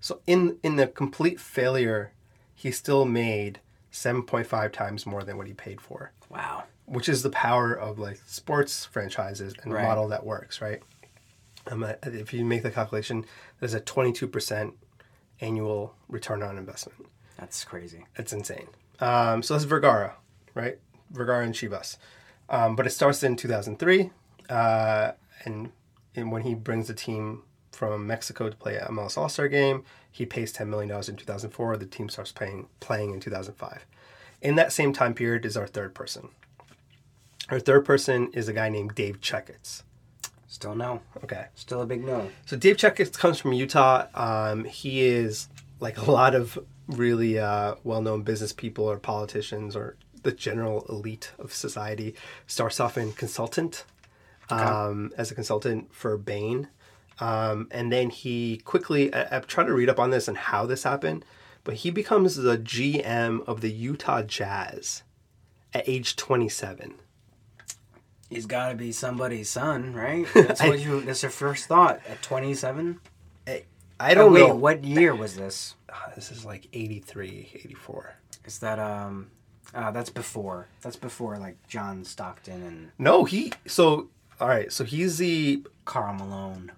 So 0.00 0.20
in 0.26 0.58
in 0.62 0.76
the 0.76 0.86
complete 0.86 1.40
failure, 1.40 2.12
he 2.54 2.70
still 2.70 3.04
made 3.04 3.60
7.5 3.92 4.72
times 4.72 5.06
more 5.06 5.22
than 5.22 5.36
what 5.36 5.46
he 5.46 5.52
paid 5.54 5.80
for 5.80 6.12
Wow. 6.28 6.64
which 6.86 7.08
is 7.08 7.22
the 7.22 7.30
power 7.30 7.72
of 7.72 7.98
like 7.98 8.20
sports 8.26 8.84
franchises 8.84 9.54
and 9.62 9.72
Right. 9.72 9.84
a 9.84 9.86
model 9.88 10.08
that 10.08 10.24
works, 10.26 10.60
right? 10.60 10.82
Um, 11.66 11.84
if 12.02 12.32
you 12.34 12.44
make 12.44 12.62
the 12.62 12.70
calculation, 12.70 13.24
there's 13.58 13.74
a 13.74 13.80
22% 13.80 14.72
annual 15.40 15.94
return 16.08 16.42
on 16.42 16.58
investment. 16.58 17.06
That's 17.38 17.64
crazy. 17.64 18.06
It's 18.16 18.32
insane. 18.32 18.68
Um, 19.00 19.42
so 19.42 19.54
that's 19.54 19.64
Vergara, 19.64 20.14
right? 20.54 20.78
Vergara 21.10 21.44
and 21.44 21.54
Chivas. 21.54 21.96
Um, 22.48 22.76
but 22.76 22.86
it 22.86 22.90
starts 22.90 23.22
in 23.22 23.36
2003, 23.36 24.10
uh, 24.50 25.12
and, 25.44 25.72
and 26.14 26.30
when 26.30 26.42
he 26.42 26.54
brings 26.54 26.88
the 26.88 26.94
team 26.94 27.42
from 27.72 28.06
Mexico 28.06 28.48
to 28.48 28.56
play 28.56 28.76
at 28.76 28.88
MLS 28.90 29.16
All 29.16 29.28
Star 29.28 29.48
Game, 29.48 29.84
he 30.10 30.26
pays 30.26 30.52
$10 30.52 30.68
million 30.68 30.90
in 30.90 31.16
2004. 31.16 31.76
The 31.76 31.86
team 31.86 32.08
starts 32.08 32.30
playing 32.32 32.68
playing 32.80 33.12
in 33.12 33.20
2005. 33.20 33.86
In 34.42 34.54
that 34.56 34.72
same 34.72 34.92
time 34.92 35.14
period 35.14 35.44
is 35.44 35.56
our 35.56 35.66
third 35.66 35.94
person. 35.94 36.28
Our 37.50 37.58
third 37.58 37.84
person 37.84 38.30
is 38.32 38.46
a 38.46 38.52
guy 38.52 38.68
named 38.68 38.94
Dave 38.94 39.20
Checketts. 39.20 39.82
Still 40.54 40.76
no. 40.76 41.00
Okay. 41.24 41.46
Still 41.56 41.82
a 41.82 41.86
big 41.86 42.04
no. 42.04 42.30
So 42.46 42.56
Dave 42.56 42.76
Checketts 42.76 43.18
comes 43.18 43.40
from 43.40 43.52
Utah. 43.52 44.06
Um, 44.14 44.62
he 44.62 45.02
is 45.02 45.48
like 45.80 45.98
a 45.98 46.08
lot 46.08 46.36
of 46.36 46.56
really 46.86 47.40
uh, 47.40 47.74
well-known 47.82 48.22
business 48.22 48.52
people 48.52 48.88
or 48.88 48.98
politicians 48.98 49.74
or 49.74 49.96
the 50.22 50.30
general 50.30 50.86
elite 50.88 51.32
of 51.40 51.52
society. 51.52 52.14
Starts 52.46 52.78
off 52.78 52.96
in 52.96 53.10
consultant 53.14 53.84
um, 54.48 55.10
as 55.18 55.32
a 55.32 55.34
consultant 55.34 55.92
for 55.92 56.16
Bain, 56.16 56.68
um, 57.18 57.66
and 57.72 57.92
then 57.92 58.10
he 58.10 58.58
quickly. 58.58 59.12
I, 59.12 59.36
I've 59.36 59.48
tried 59.48 59.64
to 59.64 59.74
read 59.74 59.88
up 59.88 59.98
on 59.98 60.10
this 60.10 60.28
and 60.28 60.36
how 60.36 60.66
this 60.66 60.84
happened, 60.84 61.24
but 61.64 61.74
he 61.74 61.90
becomes 61.90 62.36
the 62.36 62.58
GM 62.58 63.44
of 63.48 63.60
the 63.60 63.72
Utah 63.72 64.22
Jazz 64.22 65.02
at 65.72 65.88
age 65.88 66.14
27. 66.14 66.94
He's 68.34 68.46
got 68.46 68.70
to 68.70 68.74
be 68.74 68.92
somebody's 68.92 69.48
son, 69.48 69.94
right? 69.94 70.26
That's 70.34 70.62
what 70.62 70.80
you. 70.80 71.00
That's 71.02 71.22
your 71.22 71.30
first 71.30 71.66
thought 71.66 72.00
at 72.08 72.20
27. 72.22 73.00
I 74.00 74.14
don't 74.14 74.30
oh, 74.30 74.32
wait, 74.32 74.48
know. 74.48 74.54
what 74.54 74.84
year 74.84 75.14
was 75.14 75.36
this? 75.36 75.76
Ah, 75.90 76.10
This 76.14 76.32
is 76.32 76.44
like 76.44 76.66
83, 76.72 77.50
84. 77.54 78.16
Is 78.44 78.58
that 78.58 78.78
um? 78.78 79.30
Uh, 79.72 79.90
that's 79.90 80.10
before. 80.10 80.68
That's 80.82 80.96
before 80.96 81.36
like 81.38 81.56
John 81.66 82.04
Stockton 82.04 82.62
and 82.62 82.90
No, 82.98 83.24
he. 83.24 83.52
So 83.66 84.08
all 84.40 84.48
right. 84.48 84.72
So 84.72 84.84
he's 84.84 85.18
the 85.18 85.64
Karl 85.84 86.14
Malone. 86.14 86.72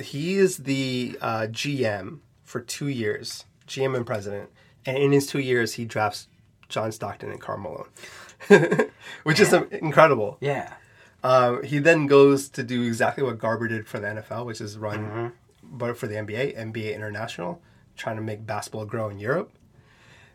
he 0.00 0.36
is 0.36 0.58
the 0.58 1.18
uh, 1.20 1.46
GM 1.50 2.18
for 2.42 2.60
two 2.60 2.88
years, 2.88 3.44
GM 3.68 3.96
and 3.96 4.06
president, 4.06 4.50
and 4.86 4.96
in 4.96 5.12
his 5.12 5.26
two 5.26 5.38
years 5.38 5.74
he 5.74 5.84
drafts 5.84 6.28
John 6.68 6.90
Stockton 6.92 7.30
and 7.30 7.40
Karl 7.40 7.58
Malone, 7.58 8.90
which 9.24 9.38
is 9.38 9.52
um, 9.52 9.68
incredible. 9.70 10.38
Yeah. 10.40 10.72
Uh, 11.22 11.60
he 11.62 11.78
then 11.78 12.06
goes 12.06 12.48
to 12.48 12.62
do 12.62 12.82
exactly 12.82 13.22
what 13.22 13.38
Garber 13.38 13.68
did 13.68 13.86
for 13.86 13.98
the 13.98 14.06
NFL, 14.06 14.46
which 14.46 14.60
is 14.60 14.78
run, 14.78 15.32
but 15.62 15.96
for 15.96 16.06
the 16.06 16.14
NBA, 16.14 16.56
NBA 16.56 16.94
International, 16.94 17.60
trying 17.96 18.16
to 18.16 18.22
make 18.22 18.46
basketball 18.46 18.86
grow 18.86 19.08
in 19.10 19.18
Europe. 19.18 19.52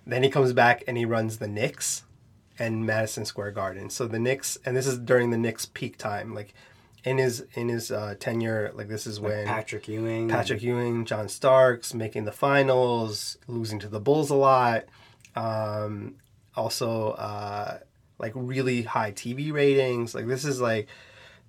Then 0.06 0.22
he 0.22 0.30
comes 0.30 0.54
back 0.54 0.84
and 0.88 0.98
he 0.98 1.06
runs 1.06 1.38
the 1.40 1.48
Knicks 1.48 2.04
and 2.60 2.86
Madison 2.86 3.26
Square 3.26 3.52
Garden. 3.52 3.90
So 3.90 4.08
the 4.08 4.20
Knicks, 4.20 4.58
and 4.66 4.78
this 4.78 4.86
is 4.86 5.00
during 5.00 5.32
the 5.32 5.38
Knicks' 5.38 5.66
peak 5.66 5.98
time, 5.98 6.36
like 6.36 6.54
in 7.04 7.18
his 7.18 7.46
in 7.54 7.70
his 7.70 7.92
uh, 7.92 8.16
tenure, 8.20 8.72
like 8.76 8.88
this 8.88 9.08
is 9.08 9.20
when 9.20 9.48
Patrick 9.48 9.88
Ewing. 9.88 10.30
Patrick 10.30 10.62
Ewing, 10.62 11.06
John 11.06 11.28
Starks 11.30 11.94
making 11.94 12.26
the 12.26 12.32
finals, 12.32 13.38
losing 13.48 13.80
to 13.80 13.88
the 13.88 14.00
Bulls 14.00 14.30
a 14.30 14.36
lot. 14.36 14.86
Um, 15.36 16.16
also, 16.56 17.12
uh, 17.12 17.80
like 18.20 18.32
really 18.36 18.84
high 18.84 19.12
TV 19.12 19.52
ratings. 19.52 20.14
Like 20.16 20.28
this 20.28 20.46
is 20.46 20.62
like 20.62 20.88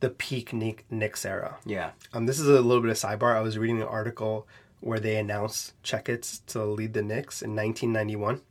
the 0.01 0.11
peak 0.11 0.53
Nick 0.53 0.85
Knicks 0.91 1.25
era. 1.25 1.57
Yeah. 1.65 1.91
Um, 2.13 2.27
this 2.27 2.39
is 2.41 2.49
a 2.49 2.61
little 2.61 2.83
bit 2.83 2.91
of 2.91 2.97
sidebar. 2.97 3.35
I 3.37 3.41
was 3.41 3.57
reading 3.59 3.81
an 3.81 3.89
article 3.89 4.47
where 4.81 5.01
they 5.01 5.17
announced 5.17 5.73
Checketts 5.83 6.45
to 6.49 6.65
lead 6.65 6.93
the 6.93 7.03
Knicks 7.03 7.41
in 7.43 7.57
1991 7.57 8.43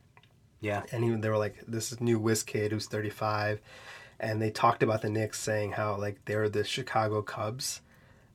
Yeah. 0.59 0.81
and 0.91 1.03
he, 1.03 1.11
they 1.11 1.29
were 1.29 1.37
like 1.37 1.63
this 1.67 1.91
is 1.91 2.01
new 2.01 2.17
whiz 2.19 2.41
kid 2.43 2.71
who's 2.71 2.87
35 2.87 3.61
and 4.19 4.41
they 4.41 4.49
talked 4.49 4.81
about 4.81 5.01
the 5.03 5.09
Knicks 5.09 5.39
saying 5.39 5.73
how 5.73 5.95
like 5.97 6.17
they're 6.25 6.49
the 6.49 6.63
Chicago 6.63 7.21
Cubs 7.21 7.81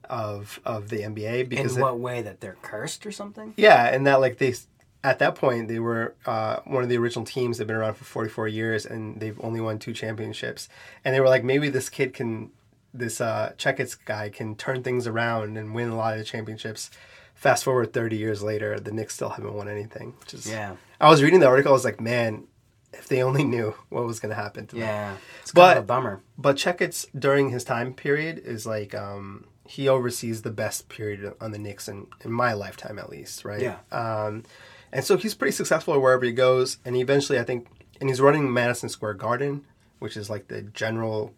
of 0.09 0.61
of 0.65 0.89
the 0.89 1.01
NBA 1.01 1.41
In 1.43 1.49
because 1.49 1.77
it- 1.77 1.81
what 1.81 1.99
way 1.99 2.23
that 2.23 2.41
they're 2.41 2.57
cursed 2.63 3.07
or 3.07 3.13
something? 3.13 3.55
yeah 3.57 3.87
and 3.93 4.07
that 4.07 4.21
like 4.21 4.39
they 4.39 4.55
at 5.03 5.19
that 5.19 5.35
point 5.35 5.69
they 5.69 5.79
were 5.79 6.15
uh, 6.27 6.57
one 6.65 6.83
of 6.83 6.89
the 6.89 6.97
original 6.99 7.25
teams 7.25 7.59
they've 7.59 7.67
been 7.67 7.77
around 7.77 7.95
for 7.95 8.05
44 8.05 8.49
years 8.49 8.85
and 8.85 9.19
they've 9.21 9.41
only 9.43 9.61
won 9.61 9.79
two 9.79 9.93
championships 9.93 10.69
and 11.05 11.15
they 11.15 11.21
were 11.21 11.29
like 11.29 11.43
maybe 11.45 11.69
this 11.69 11.89
kid 11.89 12.13
can 12.13 12.51
this 12.93 13.21
uh 13.21 13.53
Checketts 13.57 13.97
guy 14.05 14.29
can 14.29 14.57
turn 14.57 14.83
things 14.83 15.07
around 15.07 15.57
and 15.57 15.75
win 15.75 15.89
a 15.91 15.97
lot 15.97 16.13
of 16.13 16.19
the 16.19 16.25
championships 16.25 16.91
fast 17.35 17.65
forward 17.65 17.93
30 17.93 18.17
years 18.17 18.43
later 18.43 18.79
the 18.79 18.93
Knicks 18.93 19.15
still 19.15 19.31
haven't 19.31 19.55
won 19.55 19.69
anything 19.69 20.15
which 20.21 20.35
is 20.35 20.47
Yeah. 20.51 20.77
I 21.01 21.09
was 21.09 21.23
reading 21.23 21.41
the 21.41 21.47
article. 21.47 21.73
I 21.73 21.73
was 21.73 21.85
like, 21.87 21.99
man, 21.99 22.45
if 22.93 23.09
they 23.09 23.23
only 23.23 23.43
knew 23.45 23.75
what 23.89 24.05
was 24.05 24.21
going 24.21 24.29
to 24.31 24.43
happen 24.43 24.67
to 24.67 24.77
them. 24.77 24.85
Yeah. 24.85 25.17
It's 25.41 25.51
But- 25.53 25.69
kind 25.69 25.79
of 25.79 25.85
a 25.85 25.87
bummer. 25.87 26.21
But 26.37 26.57
Checketts 26.57 27.07
during 27.19 27.49
his 27.49 27.65
time 27.65 27.95
period 27.95 28.39
is 28.45 28.67
like 28.67 28.95
um, 28.95 29.47
he 29.67 29.89
oversees 29.89 30.43
the 30.43 30.51
best 30.51 30.89
period 30.91 31.33
on 31.41 31.53
the 31.53 31.59
Knicks 31.59 31.89
in, 31.89 32.09
in 32.23 32.33
my 32.33 32.53
lifetime, 32.53 32.99
at 32.99 33.09
least, 33.09 33.47
right? 33.47 33.63
Yeah. 33.63 33.77
Um, 33.91 34.43
and 34.93 35.05
so 35.05 35.17
he's 35.17 35.35
pretty 35.35 35.53
successful 35.53 35.99
wherever 36.01 36.25
he 36.25 36.33
goes. 36.33 36.79
And 36.85 36.97
eventually, 36.97 37.39
I 37.39 37.45
think, 37.45 37.69
and 38.01 38.09
he's 38.09 38.21
running 38.21 38.53
Madison 38.53 38.89
Square 38.89 39.15
Garden, 39.15 39.65
which 39.99 40.17
is 40.17 40.29
like 40.31 40.49
the 40.49 40.63
general 40.63 41.35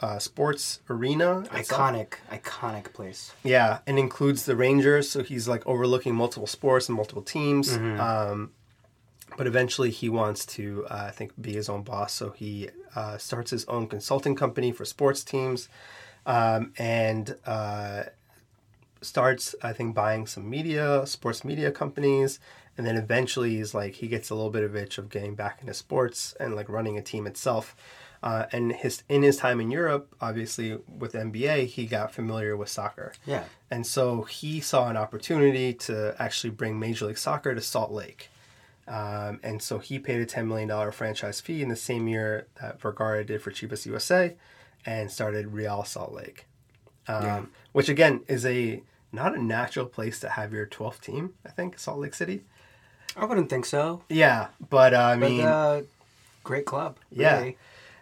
uh, 0.00 0.18
sports 0.18 0.80
arena. 0.90 1.40
itself. 1.54 1.66
Iconic, 1.66 2.14
iconic 2.30 2.92
place. 2.92 3.32
Yeah, 3.44 3.78
and 3.86 3.98
includes 3.98 4.44
the 4.46 4.56
Rangers, 4.56 5.08
so 5.08 5.22
he's 5.22 5.46
like 5.48 5.64
overlooking 5.66 6.14
multiple 6.14 6.46
sports 6.48 6.88
and 6.88 6.96
multiple 6.96 7.22
teams. 7.22 7.72
Um, 7.76 8.50
but 9.38 9.46
eventually, 9.46 9.90
he 9.90 10.08
wants 10.10 10.44
to, 10.44 10.84
uh, 10.90 11.04
I 11.08 11.10
think, 11.10 11.32
be 11.40 11.54
his 11.54 11.68
own 11.68 11.82
boss. 11.82 12.12
So 12.12 12.30
he 12.30 12.68
uh, 12.94 13.16
starts 13.16 13.50
his 13.50 13.64
own 13.66 13.86
consulting 13.86 14.34
company 14.34 14.72
for 14.72 14.84
sports 14.84 15.24
teams, 15.24 15.68
um, 16.26 16.72
and 16.76 17.36
uh, 17.46 18.02
starts, 19.00 19.54
I 19.62 19.72
think, 19.72 19.94
buying 19.94 20.26
some 20.26 20.50
media, 20.50 21.06
sports 21.06 21.44
media 21.44 21.70
companies. 21.70 22.40
And 22.76 22.86
then 22.86 22.96
eventually, 22.96 23.56
he's 23.56 23.74
like, 23.74 23.94
he 23.96 24.08
gets 24.08 24.30
a 24.30 24.34
little 24.34 24.50
bit 24.50 24.64
of 24.64 24.74
itch 24.74 24.96
of 24.98 25.10
getting 25.10 25.34
back 25.34 25.60
into 25.60 25.74
sports 25.74 26.34
and 26.40 26.56
like 26.56 26.68
running 26.68 26.96
a 26.96 27.02
team 27.02 27.26
itself. 27.26 27.76
Uh, 28.22 28.46
and 28.52 28.72
his 28.72 29.02
in 29.08 29.22
his 29.22 29.36
time 29.36 29.60
in 29.60 29.70
Europe, 29.70 30.14
obviously 30.20 30.78
with 30.86 31.12
NBA, 31.12 31.66
he 31.66 31.86
got 31.86 32.14
familiar 32.14 32.56
with 32.56 32.68
soccer. 32.68 33.12
Yeah. 33.26 33.44
And 33.70 33.84
so 33.86 34.22
he 34.22 34.60
saw 34.60 34.88
an 34.88 34.96
opportunity 34.96 35.74
to 35.74 36.14
actually 36.20 36.50
bring 36.50 36.78
Major 36.78 37.06
League 37.06 37.18
Soccer 37.18 37.54
to 37.54 37.60
Salt 37.60 37.90
Lake. 37.90 38.30
Um, 38.86 39.40
and 39.42 39.60
so 39.62 39.78
he 39.78 39.98
paid 39.98 40.20
a 40.20 40.26
$10 40.26 40.46
million 40.46 40.92
franchise 40.92 41.40
fee 41.40 41.62
in 41.62 41.68
the 41.68 41.76
same 41.76 42.08
year 42.08 42.46
that 42.60 42.80
Vergara 42.80 43.24
did 43.24 43.42
for 43.42 43.50
Chivas 43.50 43.86
USA 43.86 44.36
and 44.84 45.10
started 45.10 45.52
Real 45.52 45.84
Salt 45.84 46.12
Lake. 46.12 46.46
Um, 47.08 47.22
Yeah. 47.22 47.42
Which 47.72 47.88
again 47.88 48.20
is 48.28 48.46
a 48.46 48.82
not 49.12 49.36
a 49.36 49.42
natural 49.42 49.86
place 49.86 50.20
to 50.20 50.28
have 50.28 50.52
your 50.52 50.66
12th 50.66 51.00
team, 51.00 51.34
I 51.44 51.50
think, 51.50 51.78
Salt 51.78 51.98
Lake 51.98 52.14
City. 52.14 52.44
I 53.16 53.24
wouldn't 53.24 53.50
think 53.50 53.66
so. 53.66 54.02
Yeah, 54.08 54.48
but 54.70 54.94
uh, 54.94 54.98
I 54.98 55.16
But 55.16 55.30
mean, 55.30 55.40
uh, 55.46 55.82
great 56.44 56.64
club. 56.64 56.96
Yeah. 57.10 57.38
really. 57.38 57.58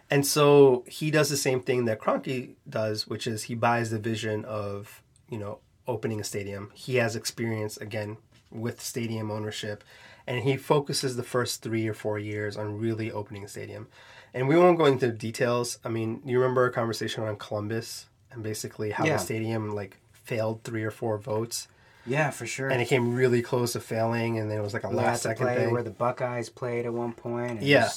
And 0.09 0.25
so 0.25 0.83
he 0.87 1.09
does 1.11 1.29
the 1.29 1.37
same 1.37 1.61
thing 1.61 1.85
that 1.85 1.99
Kroenke 1.99 2.51
does, 2.69 3.07
which 3.07 3.25
is 3.27 3.43
he 3.43 3.55
buys 3.55 3.91
the 3.91 3.99
vision 3.99 4.43
of, 4.45 5.01
you 5.29 5.37
know, 5.37 5.59
opening 5.87 6.19
a 6.19 6.23
stadium. 6.23 6.69
He 6.73 6.95
has 6.97 7.15
experience 7.15 7.77
again 7.77 8.17
with 8.51 8.81
stadium 8.81 9.31
ownership 9.31 9.83
and 10.27 10.43
he 10.43 10.57
focuses 10.57 11.15
the 11.15 11.23
first 11.23 11.61
3 11.63 11.87
or 11.87 11.93
4 11.93 12.19
years 12.19 12.57
on 12.57 12.77
really 12.77 13.09
opening 13.11 13.43
a 13.45 13.47
stadium. 13.47 13.87
And 14.33 14.47
we 14.47 14.57
won't 14.57 14.77
go 14.77 14.85
into 14.85 15.11
details. 15.11 15.79
I 15.85 15.89
mean, 15.89 16.21
you 16.25 16.39
remember 16.39 16.65
a 16.65 16.71
conversation 16.71 17.23
on 17.23 17.37
Columbus 17.37 18.07
and 18.31 18.43
basically 18.43 18.91
how 18.91 19.05
Yeah. 19.05 19.13
the 19.13 19.19
stadium 19.19 19.71
like 19.73 19.97
failed 20.13 20.63
3 20.63 20.83
or 20.83 20.91
4 20.91 21.17
votes 21.17 21.67
Yeah, 22.05 22.29
for 22.31 22.45
sure. 22.47 22.69
and 22.69 22.81
it 22.81 22.87
came 22.87 23.13
really 23.13 23.41
close 23.41 23.73
to 23.73 23.79
failing 23.79 24.37
and 24.39 24.49
then 24.49 24.57
it 24.57 24.61
was 24.61 24.73
like 24.73 24.83
a 24.83 24.89
We 24.89 24.95
last 24.95 25.21
second 25.23 25.45
play 25.45 25.55
thing. 25.55 25.71
where 25.71 25.83
the 25.83 25.91
Buckeyes 25.91 26.49
played 26.49 26.85
at 26.85 26.93
one 26.93 27.13
point. 27.13 27.51
And 27.59 27.63
Yeah. 27.63 27.89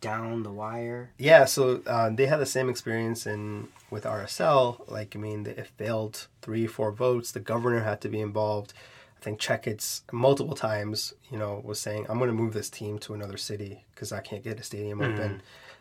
down 0.00 0.42
the 0.42 0.50
wire. 0.50 1.10
Yeah, 1.18 1.44
so 1.44 1.82
uh, 1.86 2.10
they 2.10 2.26
had 2.26 2.38
the 2.40 2.46
same 2.46 2.68
experience 2.68 3.26
in 3.26 3.68
with 3.90 4.04
RSL. 4.04 4.80
Like, 4.88 5.14
I 5.14 5.18
mean, 5.18 5.46
it 5.46 5.66
failed 5.76 6.26
three, 6.42 6.66
four 6.66 6.90
votes. 6.90 7.32
The 7.32 7.40
governor 7.40 7.80
had 7.84 8.00
to 8.02 8.08
be 8.08 8.20
involved. 8.20 8.72
I 9.20 9.24
think 9.24 9.40
Checketts 9.40 10.02
multiple 10.12 10.54
times, 10.56 11.14
you 11.30 11.38
know, 11.38 11.60
was 11.64 11.80
saying, 11.80 12.06
"I'm 12.08 12.18
going 12.18 12.28
to 12.28 12.34
move 12.34 12.52
this 12.52 12.68
team 12.68 12.98
to 13.00 13.14
another 13.14 13.36
city 13.38 13.84
because 13.94 14.12
I 14.12 14.20
can't 14.20 14.42
get 14.44 14.60
a 14.60 14.62
stadium 14.62 15.00
open." 15.00 15.40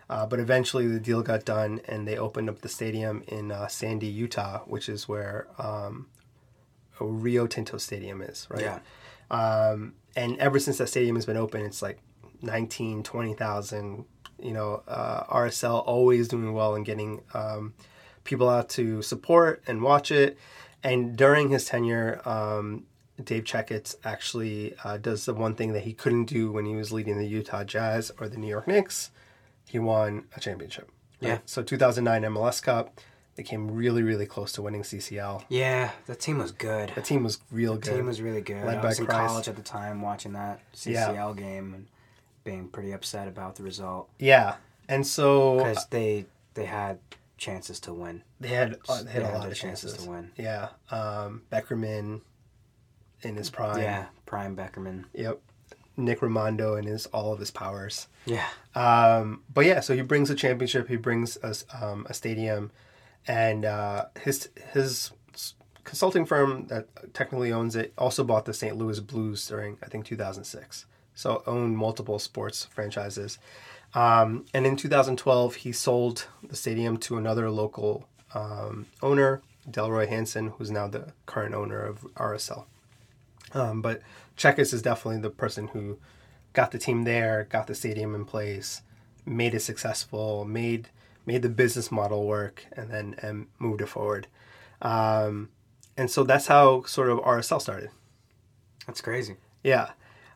Uh, 0.10 0.26
but 0.26 0.40
eventually, 0.40 0.88
the 0.88 1.00
deal 1.00 1.22
got 1.22 1.44
done, 1.44 1.82
and 1.86 2.08
they 2.08 2.18
opened 2.18 2.50
up 2.50 2.62
the 2.62 2.70
stadium 2.70 3.24
in 3.28 3.52
uh, 3.52 3.68
Sandy, 3.68 4.08
Utah, 4.08 4.60
which 4.66 4.88
is 4.88 5.08
where 5.10 5.48
um, 5.58 6.08
Rio 7.00 7.48
Tinto 7.48 7.78
Stadium 7.78 8.22
is, 8.22 8.48
right? 8.50 8.62
Yeah. 8.62 8.80
Um, 9.32 9.96
and 10.16 10.38
ever 10.38 10.60
since 10.60 10.78
that 10.78 10.88
stadium 10.88 11.16
has 11.16 11.26
been 11.26 11.38
open, 11.38 11.66
it's 11.66 11.82
like 11.82 12.00
19, 12.42 13.04
20,000. 13.04 14.06
You 14.40 14.52
know, 14.52 14.84
uh, 14.88 15.24
RSL 15.26 15.84
always 15.88 16.28
doing 16.28 16.54
well 16.54 16.76
and 16.76 16.86
getting 16.86 17.22
um, 17.34 17.74
people 18.24 18.50
out 18.50 18.70
to 18.70 19.02
support 19.02 19.64
and 19.68 19.82
watch 19.82 20.12
it. 20.12 20.38
And 20.84 21.16
during 21.16 21.50
his 21.50 21.66
tenure, 21.66 22.22
um, 22.26 22.86
Dave 23.24 23.44
Checketts 23.44 23.96
actually 24.04 24.76
uh, 24.84 24.98
does 24.98 25.26
the 25.26 25.34
one 25.34 25.56
thing 25.56 25.74
that 25.74 25.84
he 25.84 25.94
couldn't 25.94 26.26
do 26.26 26.52
when 26.52 26.66
he 26.66 26.76
was 26.76 26.92
leading 26.92 27.18
the 27.18 27.28
Utah 27.28 27.64
Jazz 27.64 28.12
or 28.20 28.28
the 28.28 28.38
New 28.38 28.48
York 28.48 28.68
Knicks. 28.68 29.12
He 29.66 29.80
won 29.80 30.26
a 30.36 30.40
championship. 30.40 30.92
right? 31.22 31.30
Yeah. 31.30 31.38
So 31.46 31.64
2009 31.64 32.24
MLS 32.34 32.62
Cup, 32.62 33.00
they 33.36 33.44
came 33.44 33.72
really, 33.72 34.04
really 34.04 34.26
close 34.26 34.52
to 34.54 34.62
winning 34.62 34.84
CCL. 34.84 35.46
Yeah, 35.50 35.92
the 36.06 36.16
team 36.16 36.38
was 36.38 36.52
good. 36.52 36.92
The 36.96 37.02
team 37.02 37.24
was 37.24 37.40
real 37.52 37.74
The 37.76 37.80
good. 37.82 37.96
team 37.96 38.06
was 38.06 38.22
really 38.22 38.42
good. 38.42 38.66
Led 38.66 38.78
I 38.78 38.86
was 38.86 39.00
in 39.00 39.06
Christ. 39.06 39.28
college 39.28 39.48
at 39.48 39.56
the 39.56 39.62
time 39.64 40.02
watching 40.02 40.34
that 40.34 40.60
Yeah. 40.84 41.08
CCL 41.10 41.34
game 41.38 41.74
and 41.74 41.88
being 42.44 42.68
pretty 42.68 42.92
upset 42.92 43.28
about 43.28 43.56
the 43.56 43.64
result 43.64 44.10
yeah. 44.20 44.56
And 44.90 45.08
so 45.08 45.58
because 45.58 45.86
they 45.88 46.26
they 46.56 46.66
had 46.66 47.00
chances 47.38 47.80
to 47.82 47.94
win. 47.94 48.22
they 48.40 48.50
had, 48.50 48.78
uh, 48.88 49.02
they 49.04 49.12
had 49.12 49.22
a 49.24 49.26
had 49.28 49.38
lot 49.38 49.48
of 49.48 49.56
chances. 49.56 49.94
to 49.94 50.10
win. 50.10 50.32
Yeah. 50.38 50.70
Um, 50.92 51.42
Beckerman 51.52 52.22
in 53.22 53.36
his 53.36 53.50
prime. 53.50 53.80
Yeah, 53.82 54.06
Prime 54.26 54.56
Beckerman. 54.56 55.06
Yep. 55.14 55.40
Nick 55.96 56.20
Rimando 56.22 56.78
and 56.78 56.88
his 56.88 57.06
all 57.08 57.32
of 57.34 57.40
his 57.40 57.52
powers. 57.52 58.08
Yeah, 58.26 58.46
Um, 58.76 59.44
but 59.54 59.66
yeah, 59.66 59.80
so 59.80 59.96
he 59.96 60.02
brings 60.02 60.30
a 60.30 60.36
championship. 60.36 60.88
He 60.88 60.96
brings 60.96 61.38
us 61.44 61.66
um, 61.82 62.06
a 62.10 62.14
stadium, 62.14 62.72
and 63.28 63.66
uh, 63.66 64.06
his 64.22 64.50
his 64.74 65.12
consulting 65.84 66.26
firm 66.26 66.68
that 66.68 66.88
technically 67.14 67.52
owns 67.52 67.76
it 67.76 67.94
also 67.98 68.24
bought 68.24 68.46
the 68.46 68.54
St. 68.54 68.76
Louis 68.76 69.00
Blues 69.00 69.48
during 69.48 69.78
I 69.84 69.88
think 69.88 70.06
2006. 70.06 70.86
So 71.16 71.44
owned 71.46 71.78
multiple 71.78 72.20
sports 72.20 72.66
franchises. 72.66 73.38
Um, 73.94 74.46
and 74.54 74.66
in 74.66 74.76
2012, 74.76 75.56
he 75.56 75.72
sold 75.72 76.28
the 76.42 76.56
stadium 76.56 76.98
to 76.98 77.18
another 77.18 77.52
local 77.52 78.08
um, 78.34 78.88
owner, 79.04 79.42
Dell 79.70 79.90
Loy 79.90 80.08
Hansen, 80.08 80.48
who's 80.58 80.72
now 80.72 80.88
the 80.88 81.14
current 81.28 81.54
owner 81.54 81.80
of 81.80 82.02
RSL. 82.16 82.66
Um, 83.54 83.84
but 83.84 84.02
Checketts 84.36 84.74
is 84.74 84.82
definitely 84.82 85.22
the 85.22 85.30
person 85.30 85.68
who 85.68 86.00
got 86.54 86.72
the 86.72 86.80
team 86.80 87.04
there, 87.04 87.46
got 87.50 87.68
the 87.68 87.76
stadium 87.76 88.16
in 88.16 88.26
place, 88.26 88.82
made 89.26 89.54
it 89.54 89.62
successful, 89.62 90.44
made 90.46 90.90
made 91.26 91.42
the 91.42 91.50
business 91.50 91.92
model 91.92 92.26
work, 92.28 92.66
and 92.74 92.90
then 92.92 93.16
and 93.22 93.48
moved 93.60 93.82
it 93.82 93.88
forward. 93.88 94.28
Um, 94.82 95.50
and 95.98 96.10
so 96.12 96.24
that's 96.24 96.48
how 96.48 96.84
sort 96.84 97.10
of 97.10 97.20
RSL 97.20 97.62
started. 97.62 97.90
that's 98.88 99.02
crazy. 99.02 99.36
Yeah. 99.64 99.92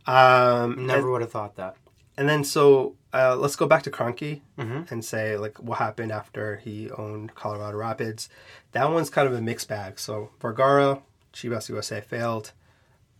Um, 0.06 0.86
Never 0.88 1.12
would 1.12 1.21
have 1.21 1.32
thought 1.32 1.56
that. 1.58 1.76
and 2.17 2.30
then 2.30 2.43
so 2.43 2.95
uh, 3.13 3.36
let's 3.36 3.56
go 3.58 3.67
back 3.67 3.84
to 3.84 3.91
Kroenke 3.91 4.41
Mhm. 4.58 4.89
and 4.91 5.04
say 5.04 5.38
like 5.38 5.58
what 5.60 5.80
happened 5.80 6.12
after 6.12 6.58
he 6.58 6.89
owned 6.91 7.36
Colorado 7.36 7.78
Rapids. 7.78 8.30
That 8.71 8.89
one's 8.91 9.10
kind 9.10 9.28
of 9.28 9.34
a 9.34 9.41
mixed 9.41 9.67
bag. 9.67 10.00
So 10.00 10.30
Vergara, 10.39 11.02
Chivas 11.34 11.67
USA 11.69 12.00
failed. 12.02 12.52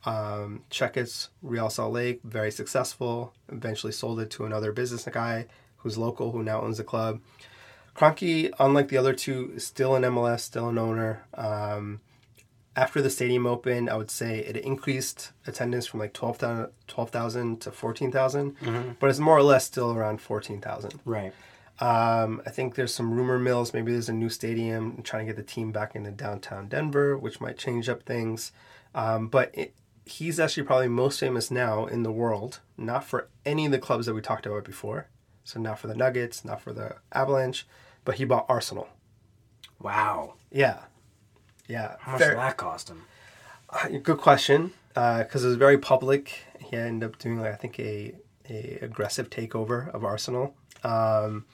Um, 0.06 0.63
Checketts, 0.71 1.27
Real 1.41 1.69
Salt 1.69 1.91
Lake, 1.93 2.21
very 2.23 2.51
successful. 2.51 3.34
Eventually 3.49 3.91
sold 3.91 4.19
it 4.21 4.30
to 4.32 4.45
another 4.45 4.71
business 4.71 5.03
guy 5.12 5.47
who's 5.77 5.97
local 5.97 6.32
who 6.32 6.43
now 6.43 6.62
owns 6.62 6.77
the 6.77 6.84
club. 6.84 7.19
Kroenke, 7.97 8.51
unlike 8.60 8.89
the 8.89 8.97
other 8.97 9.13
two, 9.13 9.53
is 9.55 9.65
still 9.65 9.95
in 9.95 10.03
MLS, 10.03 10.41
still 10.41 10.69
an 10.69 10.77
owner. 10.77 11.23
Um, 11.33 12.01
after 12.75 13.01
the 13.01 13.10
stadium 13.10 13.47
opened, 13.47 13.89
I 13.89 13.95
would 13.95 14.12
say 14.12 14.38
it 14.38 14.55
increased 14.55 15.31
attendance 15.47 15.88
from 15.88 15.99
like 15.99 16.13
12,000 16.13 16.71
12,000 16.88 17.62
to 17.62 17.71
14,000, 17.71 18.95
but 18.99 19.10
it's 19.10 19.17
more 19.17 19.36
or 19.36 19.41
less 19.41 19.65
still 19.65 19.91
around 19.91 20.21
14,000. 20.21 20.99
Right. 21.05 21.33
Um, 21.79 22.41
I 22.45 22.51
think 22.51 22.75
there's 22.75 22.93
some 22.93 23.12
rumor 23.12 23.39
mills. 23.39 23.73
Maybe 23.73 23.91
there's 23.91 24.10
a 24.10 24.13
new 24.13 24.29
stadium 24.29 25.01
trying 25.03 25.25
to 25.25 25.33
get 25.33 25.38
the 25.38 25.51
team 25.51 25.71
back 25.71 25.95
into 25.95 26.12
downtown 26.12 26.67
Denver, 26.67 27.17
which 27.17 27.41
might 27.41 27.57
change 27.57 27.89
up 27.89 28.03
things. 28.03 28.51
Um, 28.93 29.27
but 29.27 29.49
it, 29.53 29.73
he's 30.05 30.39
actually 30.39 30.63
probably 30.63 30.88
most 30.88 31.19
famous 31.19 31.49
now 31.49 31.86
in 31.88 32.03
the 32.03 32.12
world, 32.12 32.60
not 32.77 33.03
for 33.03 33.27
any 33.43 33.65
of 33.65 33.71
the 33.71 33.79
clubs 33.79 34.05
that 34.05 34.13
we 34.13 34.21
talked 34.21 34.45
about 34.45 34.65
before. 34.65 35.07
So 35.43 35.60
not 35.60 35.79
for 35.79 35.88
the 35.88 35.95
Nuggets, 35.95 36.43
not 36.43 36.62
for 36.62 36.73
the 36.73 36.97
Avalanche, 37.12 37.65
but 38.07 38.15
he 38.15 38.23
bought 38.25 38.45
Arsenal. 38.49 38.87
Wow. 39.81 40.35
Yeah, 40.51 40.79
yeah. 41.67 41.97
How 41.99 42.13
much 42.13 42.21
Fair- 42.21 42.29
did 42.31 42.39
that 42.39 42.57
cost 42.57 42.89
him? 42.89 43.03
Uh, 43.69 43.89
Good 44.01 44.17
question, 44.19 44.71
because 44.93 45.43
it 45.43 45.47
was 45.47 45.57
very 45.57 45.77
public. 45.77 46.45
He 46.59 46.75
ended 46.77 47.09
up 47.09 47.19
doing, 47.19 47.39
like, 47.41 47.51
I 47.51 47.55
think, 47.55 47.77
a, 47.79 48.15
a 48.49 48.79
aggressive 48.81 49.29
takeover 49.29 49.89
of 49.93 50.03
Arsenal. 50.05 50.55
Um, 50.83 51.45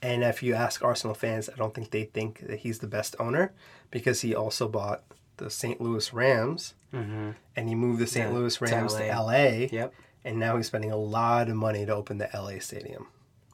and 0.00 0.22
if 0.22 0.42
you 0.42 0.54
ask 0.54 0.84
Arsenal 0.84 1.14
fans, 1.14 1.50
I 1.52 1.56
don't 1.56 1.74
think 1.74 1.90
they 1.90 2.04
think 2.04 2.46
that 2.46 2.60
he's 2.60 2.78
the 2.78 2.86
best 2.86 3.16
owner 3.18 3.52
because 3.90 4.20
he 4.20 4.34
also 4.36 4.68
bought 4.68 5.02
the 5.38 5.50
St. 5.50 5.80
Louis 5.80 6.12
Rams 6.12 6.74
Mm-hmm. 6.94 7.30
and 7.54 7.68
he 7.68 7.74
moved 7.74 8.00
the 8.00 8.06
St. 8.06 8.30
Yeah, 8.30 8.34
Louis 8.34 8.58
Rams 8.62 8.94
to 8.94 9.06
LA. 9.06 9.20
LA. 9.22 9.66
Yep. 9.70 9.92
And 10.24 10.38
now 10.38 10.56
he's 10.56 10.68
spending 10.68 10.90
a 10.90 10.96
lot 10.96 11.50
of 11.50 11.56
money 11.56 11.84
to 11.84 11.94
open 11.94 12.16
the 12.16 12.30
LA 12.32 12.60
stadium. 12.60 13.08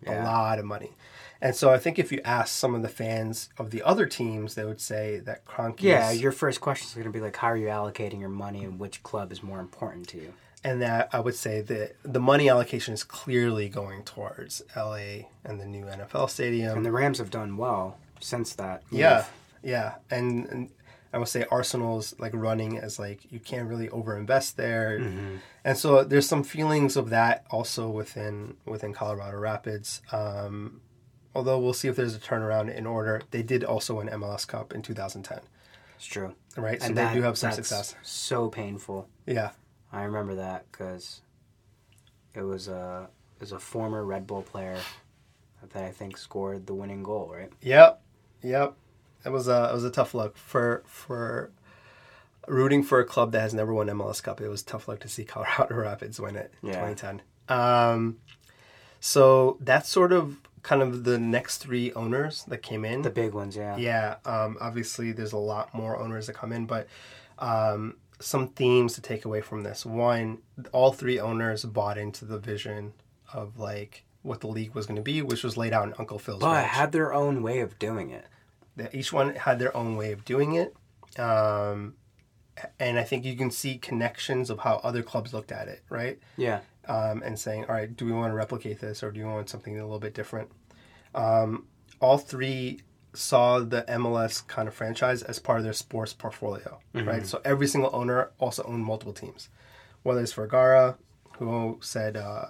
A 0.07 0.25
lot 0.25 0.59
of 0.59 0.65
money. 0.65 0.93
And 1.41 1.55
so 1.55 1.71
I 1.71 1.79
think 1.79 1.99
if 1.99 2.11
you 2.11 2.21
ask 2.25 2.55
some 2.55 2.75
of 2.75 2.83
the 2.83 2.89
fans 2.89 3.51
of 3.59 3.71
the 3.71 3.83
other 3.83 4.07
teams, 4.07 4.55
they 4.55 4.65
would 4.65 4.81
say 4.81 5.19
that 5.21 5.45
Kroenke 5.45 5.83
Yeah, 5.83 6.11
your 6.11 6.33
first 6.33 6.61
question 6.61 6.87
is 6.87 6.95
going 6.95 7.05
to 7.05 7.11
be 7.11 7.21
like, 7.21 7.37
how 7.37 7.49
are 7.49 7.57
you 7.57 7.67
allocating 7.67 8.19
your 8.21 8.31
money 8.31 8.65
and 8.65 8.79
which 8.79 9.03
club 9.03 9.31
is 9.31 9.43
more 9.43 9.61
important 9.61 10.09
to 10.09 10.19
you? 10.19 10.33
and 10.65 10.81
that 10.81 11.11
I 11.13 11.21
would 11.21 11.35
say 11.35 11.61
that 11.61 11.97
the 12.03 12.21
money 12.21 12.49
allocation 12.49 12.95
is 12.95 13.05
clearly 13.05 13.69
going 13.69 14.03
towards 14.03 14.63
LA 14.75 15.27
and 15.45 15.61
the 15.61 15.67
new 15.67 15.85
NFL 15.85 16.31
stadium. 16.31 16.79
And 16.79 16.87
the 16.87 16.91
Rams 16.91 17.19
have 17.19 17.31
done 17.31 17.59
well 17.59 17.99
since 18.21 18.55
that. 18.55 18.83
move. 18.91 19.01
yeah, 19.01 19.25
yeah, 19.63 19.95
and, 20.11 20.47
and 20.47 20.71
I 21.15 21.19
would 21.19 21.29
say 21.29 21.45
Arsenal's 21.51 22.15
like 22.19 22.33
running 22.35 22.79
as 22.79 22.99
like 22.99 23.31
you 23.33 23.39
can't 23.39 23.69
really 23.69 23.89
overinvest 23.89 24.57
there, 24.57 24.99
Mm-hmm. 25.01 25.37
and 25.65 25.79
so 25.79 26.03
there's 26.05 26.29
some 26.29 26.43
feelings 26.43 26.97
of 26.97 27.11
that 27.11 27.45
also 27.51 27.89
within 27.89 28.57
within 28.67 28.93
Colorado 28.93 29.39
Rapids. 29.39 30.03
Um, 30.13 30.81
although 31.35 31.59
we'll 31.59 31.73
see 31.73 31.89
if 31.89 31.97
there's 31.97 32.15
a 32.17 32.19
turnaround 32.21 32.75
in 32.75 32.87
order. 32.87 33.23
They 33.31 33.43
did 33.43 33.63
also 33.65 33.97
win 33.99 34.09
MLS 34.09 34.47
Cup 34.47 34.73
in 34.75 34.83
2010, 34.83 35.41
It's 35.97 36.07
true. 36.07 36.35
right? 36.57 36.81
So 36.81 36.87
and 36.89 36.97
they 36.97 37.03
that- 37.05 37.15
do 37.15 37.23
have 37.23 37.39
some 37.39 37.53
success. 37.53 37.95
So 38.03 38.49
painful. 38.49 39.09
Yeah, 39.27 39.51
I 39.93 40.03
remember 40.05 40.35
that 40.37 40.67
because 40.71 41.23
it 42.35 42.43
was 42.43 42.67
a 42.69 43.09
it 43.37 43.41
was 43.41 43.53
a 43.53 43.59
former 43.59 44.05
Red 44.05 44.27
Bull 44.27 44.43
player 44.43 44.79
that 45.73 45.83
I 45.85 45.91
think 45.91 46.17
scored 46.19 46.67
the 46.67 46.75
winning 46.75 47.03
goal. 47.03 47.31
Right? 47.33 47.51
Yep, 47.63 48.01
yep. 48.43 48.75
It 49.25 49.31
was 49.33 49.49
a 49.49 49.69
it 49.71 49.75
was 49.75 49.85
a 49.85 49.91
tough 49.91 50.15
look 50.15 50.37
for 50.37 50.83
for 50.87 51.51
rooting 52.47 52.83
for 52.83 53.01
a 53.01 53.05
club 53.05 53.33
that 53.33 53.41
has 53.41 53.55
never 53.55 53.73
won 53.73 53.87
MLS 53.89 54.23
Cup. 54.23 54.41
It 54.41 54.49
was 54.49 54.63
tough 54.63 54.87
luck 54.89 55.01
to 55.01 55.09
see 55.09 55.25
Colorado 55.25 55.75
Rapids 55.77 56.21
win 56.21 56.37
it 56.37 56.53
in 56.63 56.69
Yeah. 56.71 56.87
2010. 56.91 57.23
Um, 57.49 58.19
so 59.01 59.57
that's 59.61 59.89
sort 59.89 60.13
of 60.13 60.37
kind 60.63 60.83
of 60.83 61.05
the 61.05 61.19
next 61.19 61.59
three 61.59 61.93
owners 61.95 62.45
that 62.49 62.59
came 62.63 62.85
in. 62.85 63.03
The 63.03 63.11
big 63.11 63.33
ones, 63.35 63.55
yeah. 63.57 63.77
yeah, 63.77 64.17
um, 64.25 64.57
obviously 64.61 65.13
there's 65.13 65.33
a 65.33 65.39
lot 65.39 65.75
more 65.75 65.99
owners 65.99 66.27
that 66.27 66.33
come 66.35 66.53
in, 66.53 66.65
but 66.67 66.87
um, 67.39 67.97
some 68.19 68.49
themes 68.49 68.95
to 68.95 69.03
take 69.03 69.25
away 69.27 69.41
from 69.43 69.63
this. 69.63 69.85
One, 69.85 70.39
all 70.73 70.93
three 70.93 71.19
owners 71.21 71.65
bought 71.65 71.99
into 71.99 72.25
the 72.25 72.39
vision 72.39 72.95
of 73.33 73.59
like 73.59 74.05
what 74.23 74.41
the 74.41 74.47
league 74.47 74.75
was 74.75 74.87
going 74.87 74.97
to 74.97 75.03
be, 75.03 75.21
which 75.21 75.45
was 75.45 75.57
laid 75.59 75.73
out 75.75 75.87
in 75.87 75.95
Uncle 75.99 76.19
Phil's. 76.19 76.41
But 76.41 76.53
ranch. 76.55 76.71
had 76.71 76.93
their 76.93 77.13
own 77.13 77.43
way 77.43 77.61
of 77.61 77.79
doing 77.79 78.09
it. 78.11 78.25
That 78.77 78.95
each 78.95 79.13
one 79.13 79.35
had 79.35 79.59
their 79.59 79.77
own 79.77 79.97
way 79.97 80.13
of 80.13 80.25
doing 80.25 80.55
it 80.55 80.75
um, 81.19 81.95
and 82.79 82.99
i 82.99 83.03
think 83.05 83.25
you 83.25 83.37
can 83.37 83.51
see 83.51 83.79
connections 83.79 84.51
of 84.51 84.61
how 84.61 84.81
other 84.83 85.03
clubs 85.03 85.33
looked 85.33 85.53
at 85.53 85.69
it 85.69 85.83
right? 85.89 86.19
Yeah. 86.37 86.61
um, 86.89 87.23
and 87.23 87.39
saying 87.39 87.65
all 87.67 87.75
right 87.75 87.95
do 87.97 88.05
we 88.05 88.13
want 88.13 88.31
to 88.33 88.37
replicate 88.37 88.81
this 88.81 89.03
or 89.03 89.11
do 89.11 89.21
you 89.21 89.27
want 89.27 89.49
something 89.49 89.79
a 89.79 89.83
little 89.83 89.99
bit 89.99 90.15
different? 90.15 90.51
Um, 91.15 91.67
all 92.01 92.19
three 92.19 92.81
saw 93.13 93.61
the 93.61 93.83
mls 93.89 94.45
kind 94.49 94.67
of 94.67 94.75
franchise 94.75 95.23
as 95.23 95.39
part 95.39 95.59
of 95.59 95.65
their 95.65 95.73
sports 95.73 96.13
portfolio 96.13 96.81
right? 97.07 97.25
So 97.27 97.41
every 97.45 97.69
single 97.69 97.91
owner 97.95 98.31
also 98.41 98.65
owned 98.65 98.85
multiple 98.85 99.13
teams. 99.13 99.49
Whether 100.03 100.21
it's 100.21 100.33
vergara 100.33 100.97
who 101.39 101.79
said 101.81 102.17
uh, 102.17 102.47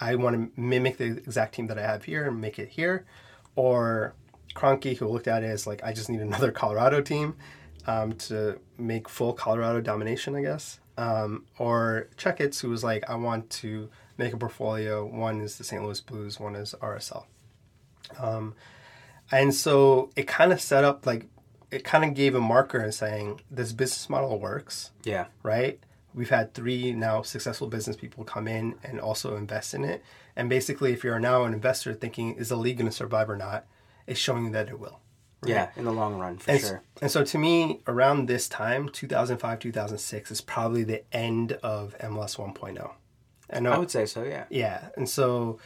i 0.00 0.14
want 0.14 0.34
to 0.54 0.60
mimic 0.60 0.96
the 0.98 1.04
exact 1.04 1.54
team 1.54 1.66
that 1.68 1.78
i 1.78 1.82
have 1.82 2.04
here 2.04 2.26
and 2.26 2.40
make 2.40 2.58
it 2.58 2.68
here 2.70 3.04
or 3.56 4.14
Kroenke, 4.56 4.96
who 4.96 5.06
looked 5.06 5.28
at 5.28 5.42
it 5.44 5.46
as 5.46 5.66
like, 5.66 5.82
I 5.84 5.92
just 5.92 6.08
need 6.10 6.20
another 6.20 6.50
Colorado 6.62 7.00
team. 7.00 7.36
um, 7.86 8.12
to 8.14 8.58
make 8.78 9.08
full 9.08 9.32
Colorado 9.32 9.80
domination, 9.80 10.34
I 10.34 10.42
guess. 10.42 10.80
Um, 10.98 11.44
or 11.58 12.08
Checketts, 12.16 12.60
who 12.60 12.70
was 12.70 12.82
like, 12.82 13.08
I 13.08 13.14
want 13.14 13.48
to 13.50 13.88
make 14.18 14.32
a 14.32 14.36
portfolio. 14.36 15.04
One 15.06 15.40
is 15.40 15.56
the 15.58 15.62
St. 15.64 15.82
Louis 15.84 16.00
Blues, 16.00 16.40
one 16.40 16.56
is 16.56 16.74
RSL. 16.80 17.26
Um, 18.18 18.54
and 19.30 19.54
so 19.54 20.10
it 20.16 20.26
kind 20.26 20.52
of 20.52 20.60
set 20.60 20.84
up 20.84 21.06
like, 21.06 21.26
it 21.70 21.84
kind 21.84 22.04
of 22.04 22.14
gave 22.14 22.34
a 22.34 22.40
marker 22.40 22.80
in 22.82 22.92
saying 22.92 23.40
this 23.50 23.72
business 23.72 24.08
model 24.08 24.38
works, 24.38 24.90
Yeah. 25.04 25.26
right? 25.42 25.78
We've 26.14 26.30
had 26.30 26.54
three 26.54 26.92
now 26.92 27.22
successful 27.22 27.66
business 27.68 27.96
people 27.96 28.24
come 28.24 28.48
in 28.48 28.76
and 28.82 28.98
also 29.00 29.36
invest 29.36 29.74
in 29.74 29.84
it. 29.84 30.02
And 30.34 30.48
basically, 30.48 30.92
if 30.92 31.04
you're 31.04 31.18
now 31.20 31.44
an 31.44 31.52
investor 31.52 31.92
thinking, 31.92 32.34
is 32.36 32.48
the 32.48 32.56
league 32.56 32.78
going 32.78 32.88
to 32.90 32.96
survive 32.96 33.28
or 33.28 33.36
not, 33.36 33.66
it's 34.06 34.20
showing 34.20 34.52
that 34.52 34.68
it 34.68 34.78
will. 34.78 35.00
Yeah, 35.44 35.68
in 35.76 35.84
the 35.84 35.92
long 35.92 36.18
run, 36.18 36.38
for 36.38 36.50
And, 36.50 36.60
sure. 36.60 36.82
and 37.00 37.10
so 37.10 37.22
to 37.22 37.38
me, 37.38 37.80
around 37.86 38.26
this 38.26 38.48
time, 38.48 38.88
2005, 38.88 39.58
2006, 39.60 40.30
is 40.30 40.40
probably 40.40 40.82
the 40.82 41.04
end 41.14 41.52
of 41.62 41.94
MLS 41.98 42.36
1.0. 42.36 42.90
I 43.50 43.60
know. 43.60 43.70
I 43.72 43.78
would 43.78 43.90
say 43.90 44.06
so, 44.06 44.24
yeah. 44.24 44.44
Yeah. 44.50 44.88
And 44.96 45.08
so 45.08 45.58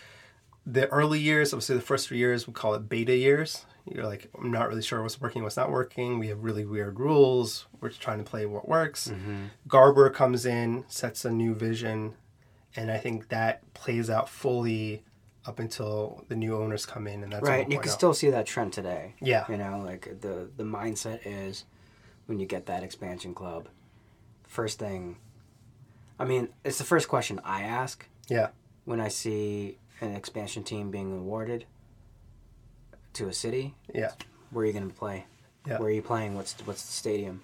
the 0.66 0.86
early 0.88 1.18
years, 1.20 1.54
obviously 1.54 1.76
the 1.76 1.82
first 1.82 2.08
three 2.08 2.18
years, 2.18 2.46
we 2.46 2.52
call 2.52 2.74
it 2.74 2.88
beta 2.90 3.16
years. 3.16 3.64
You're 3.90 4.04
like, 4.04 4.28
I'm 4.38 4.50
not 4.50 4.68
really 4.68 4.82
sure 4.82 5.02
what's 5.02 5.20
working, 5.20 5.42
what's 5.42 5.56
not 5.56 5.70
working. 5.70 6.18
We 6.18 6.28
have 6.28 6.44
really 6.44 6.66
weird 6.66 7.00
rules. 7.00 7.66
We're 7.80 7.88
trying 7.88 8.18
to 8.18 8.24
play 8.24 8.44
what 8.44 8.68
works. 8.68 9.08
Mm-hmm. 9.08 9.44
Garber 9.66 10.10
comes 10.10 10.44
in, 10.44 10.84
sets 10.88 11.24
a 11.24 11.30
new 11.30 11.54
vision. 11.54 12.14
And 12.76 12.90
I 12.90 12.98
think 12.98 13.28
that 13.30 13.72
plays 13.72 14.10
out 14.10 14.28
fully 14.28 15.02
up 15.50 15.58
until 15.58 16.24
the 16.28 16.36
new 16.36 16.56
owners 16.56 16.86
come 16.86 17.06
in. 17.06 17.22
And 17.24 17.32
that's 17.32 17.46
right, 17.46 17.64
and 17.64 17.72
you 17.72 17.78
can 17.78 17.90
1.0. 17.90 17.94
still 17.94 18.14
see 18.14 18.30
that 18.30 18.46
trend 18.46 18.72
today. 18.72 19.14
Yeah. 19.20 19.44
You 19.50 19.56
know, 19.58 19.82
like 19.84 20.20
the 20.20 20.48
the 20.56 20.64
mindset 20.64 21.20
is 21.24 21.64
when 22.26 22.38
you 22.38 22.46
get 22.46 22.66
that 22.66 22.82
expansion 22.82 23.34
club, 23.34 23.68
first 24.46 24.78
thing 24.78 25.16
I 26.18 26.24
mean, 26.24 26.48
it's 26.64 26.76
the 26.78 26.84
first 26.84 27.08
question 27.08 27.40
I 27.44 27.62
ask 27.62 28.06
Yeah. 28.28 28.48
when 28.84 29.00
I 29.00 29.08
see 29.08 29.78
an 30.02 30.14
expansion 30.14 30.62
team 30.62 30.90
being 30.90 31.10
awarded 31.12 31.64
to 33.14 33.28
a 33.28 33.32
city. 33.32 33.74
Yeah. 33.94 34.12
Where 34.50 34.62
are 34.64 34.66
you 34.66 34.74
going 34.74 34.88
to 34.90 34.94
play? 34.94 35.24
Yeah. 35.66 35.78
Where 35.78 35.88
are 35.88 35.92
you 35.92 36.02
playing? 36.02 36.34
What's 36.34 36.54
what's 36.66 36.82
the 36.84 36.92
stadium? 36.92 37.40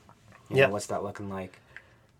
You 0.50 0.56
Yeah. 0.56 0.66
Know, 0.66 0.72
what's 0.74 0.86
that 0.88 1.02
looking 1.02 1.28
like? 1.30 1.58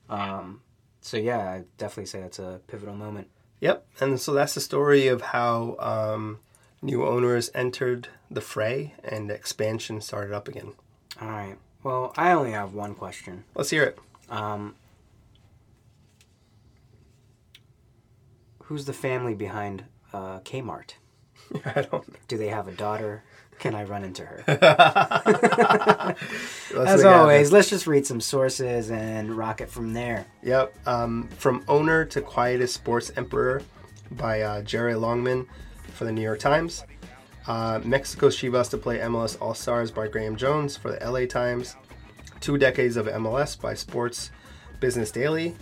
Um, 0.08 0.60
so 1.02 1.16
yeah, 1.18 1.38
I 1.50 1.64
definitely 1.78 2.06
say 2.06 2.20
that's 2.20 2.38
a 2.38 2.60
pivotal 2.68 2.94
moment. 2.94 3.28
Yep, 3.60 3.86
and 4.00 4.20
so 4.20 4.32
that's 4.32 4.54
the 4.54 4.60
story 4.60 5.08
of 5.08 5.22
how 5.22 5.76
um, 5.78 6.40
new 6.82 7.06
owners 7.06 7.50
entered 7.54 8.08
the 8.30 8.40
fray 8.40 8.94
and 9.02 9.30
expansion 9.30 10.00
started 10.00 10.34
up 10.34 10.48
again. 10.48 10.72
All 11.20 11.28
right. 11.28 11.56
Well, 11.82 12.12
I 12.16 12.32
only 12.32 12.52
have 12.52 12.74
one 12.74 12.94
question. 12.94 13.44
Let's 13.54 13.70
hear 13.70 13.84
it. 13.84 13.98
Um, 14.28 14.74
who's 18.64 18.84
the 18.84 18.92
family 18.92 19.34
behind 19.34 19.84
uh, 20.12 20.40
Kmart? 20.40 20.94
I 21.74 21.82
don't. 21.82 22.04
Do 22.28 22.36
they 22.36 22.48
have 22.48 22.68
a 22.68 22.72
daughter? 22.72 23.22
Can 23.58 23.74
I 23.74 23.84
run 23.84 24.04
into 24.04 24.22
her? 24.24 24.44
As 26.76 27.04
always, 27.04 27.52
let's 27.52 27.70
just 27.70 27.86
read 27.86 28.06
some 28.06 28.20
sources 28.20 28.90
and 28.90 29.34
rock 29.36 29.60
it 29.60 29.70
from 29.70 29.94
there. 29.94 30.26
Yep. 30.42 30.74
Um, 30.86 31.28
from 31.38 31.64
owner 31.66 32.04
to 32.06 32.20
quietest 32.20 32.74
sports 32.74 33.10
emperor 33.16 33.62
by 34.10 34.42
uh, 34.42 34.62
Jeré 34.62 35.00
Longman 35.00 35.46
for 35.94 36.04
the 36.04 36.12
New 36.12 36.22
York 36.22 36.38
Times. 36.38 36.84
Uh, 37.46 37.80
Mexico's 37.84 38.36
Chivas 38.36 38.68
to 38.70 38.78
play 38.78 38.98
MLS 38.98 39.40
All 39.40 39.54
Stars 39.54 39.90
by 39.90 40.08
Grahame 40.08 40.36
Jones 40.36 40.76
for 40.76 40.92
the 40.92 41.10
LA 41.10 41.26
Times. 41.26 41.76
Two 42.40 42.58
decades 42.58 42.96
of 42.96 43.06
MLS 43.06 43.60
by 43.60 43.74
Sports 43.74 44.30
Business 44.80 45.10
Daily. 45.10 45.54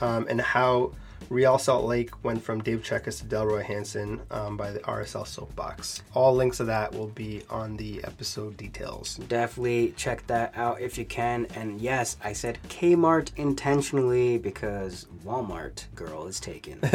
Um, 0.00 0.26
and 0.28 0.40
how 0.40 0.92
Real 1.28 1.58
Salt 1.58 1.84
Lake 1.84 2.24
went 2.24 2.42
from 2.42 2.62
Dave 2.62 2.82
Checketts 2.82 3.18
to 3.18 3.24
Dell 3.24 3.46
Loy 3.46 3.62
Hansen 3.62 4.20
um, 4.30 4.56
by 4.56 4.70
the 4.70 4.78
RSL 4.80 5.26
Soapbox. 5.26 6.02
All 6.14 6.34
links 6.34 6.60
of 6.60 6.68
that 6.68 6.94
will 6.94 7.08
be 7.08 7.42
on 7.50 7.76
the 7.76 8.02
episode 8.04 8.56
details. 8.56 9.16
Definitely 9.16 9.92
check 9.96 10.26
that 10.28 10.52
out 10.56 10.80
if 10.80 10.96
you 10.96 11.04
can. 11.04 11.46
And 11.54 11.80
yes, 11.80 12.16
I 12.22 12.32
said 12.32 12.58
Kmart 12.68 13.30
intentionally 13.36 14.38
because 14.38 15.06
Walmart 15.24 15.86
girl 15.94 16.26
is 16.26 16.38
taken. 16.38 16.78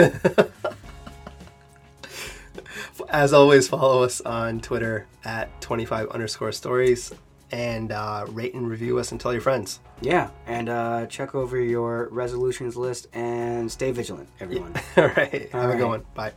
As 3.10 3.34
always, 3.34 3.68
follow 3.68 4.04
us 4.04 4.22
on 4.22 4.62
Twitter 4.62 5.08
at 5.26 5.60
25 5.62 6.08
underscore 6.10 6.52
stories 6.54 7.12
and 7.52 7.92
uh, 7.92 8.26
rate 8.30 8.54
and 8.54 8.68
review 8.70 8.98
us 9.00 9.12
and 9.12 9.20
tell 9.20 9.34
your 9.34 9.42
friends. 9.42 9.80
yeah, 10.02 10.30
and 10.48 10.70
uh, 10.70 11.06
check 11.08 11.36
over 11.36 11.60
your 11.60 12.08
resolutions 12.12 12.76
list 12.76 13.08
and 13.14 13.72
stay 13.72 13.92
vigilant, 13.92 14.30
everyone. 14.40 14.74
All 14.98 15.08
right. 15.08 15.50
Have 15.52 15.66
All 15.66 15.72
a 15.72 15.78
good 15.78 15.88
one. 15.88 16.06
Bye. 16.16 16.34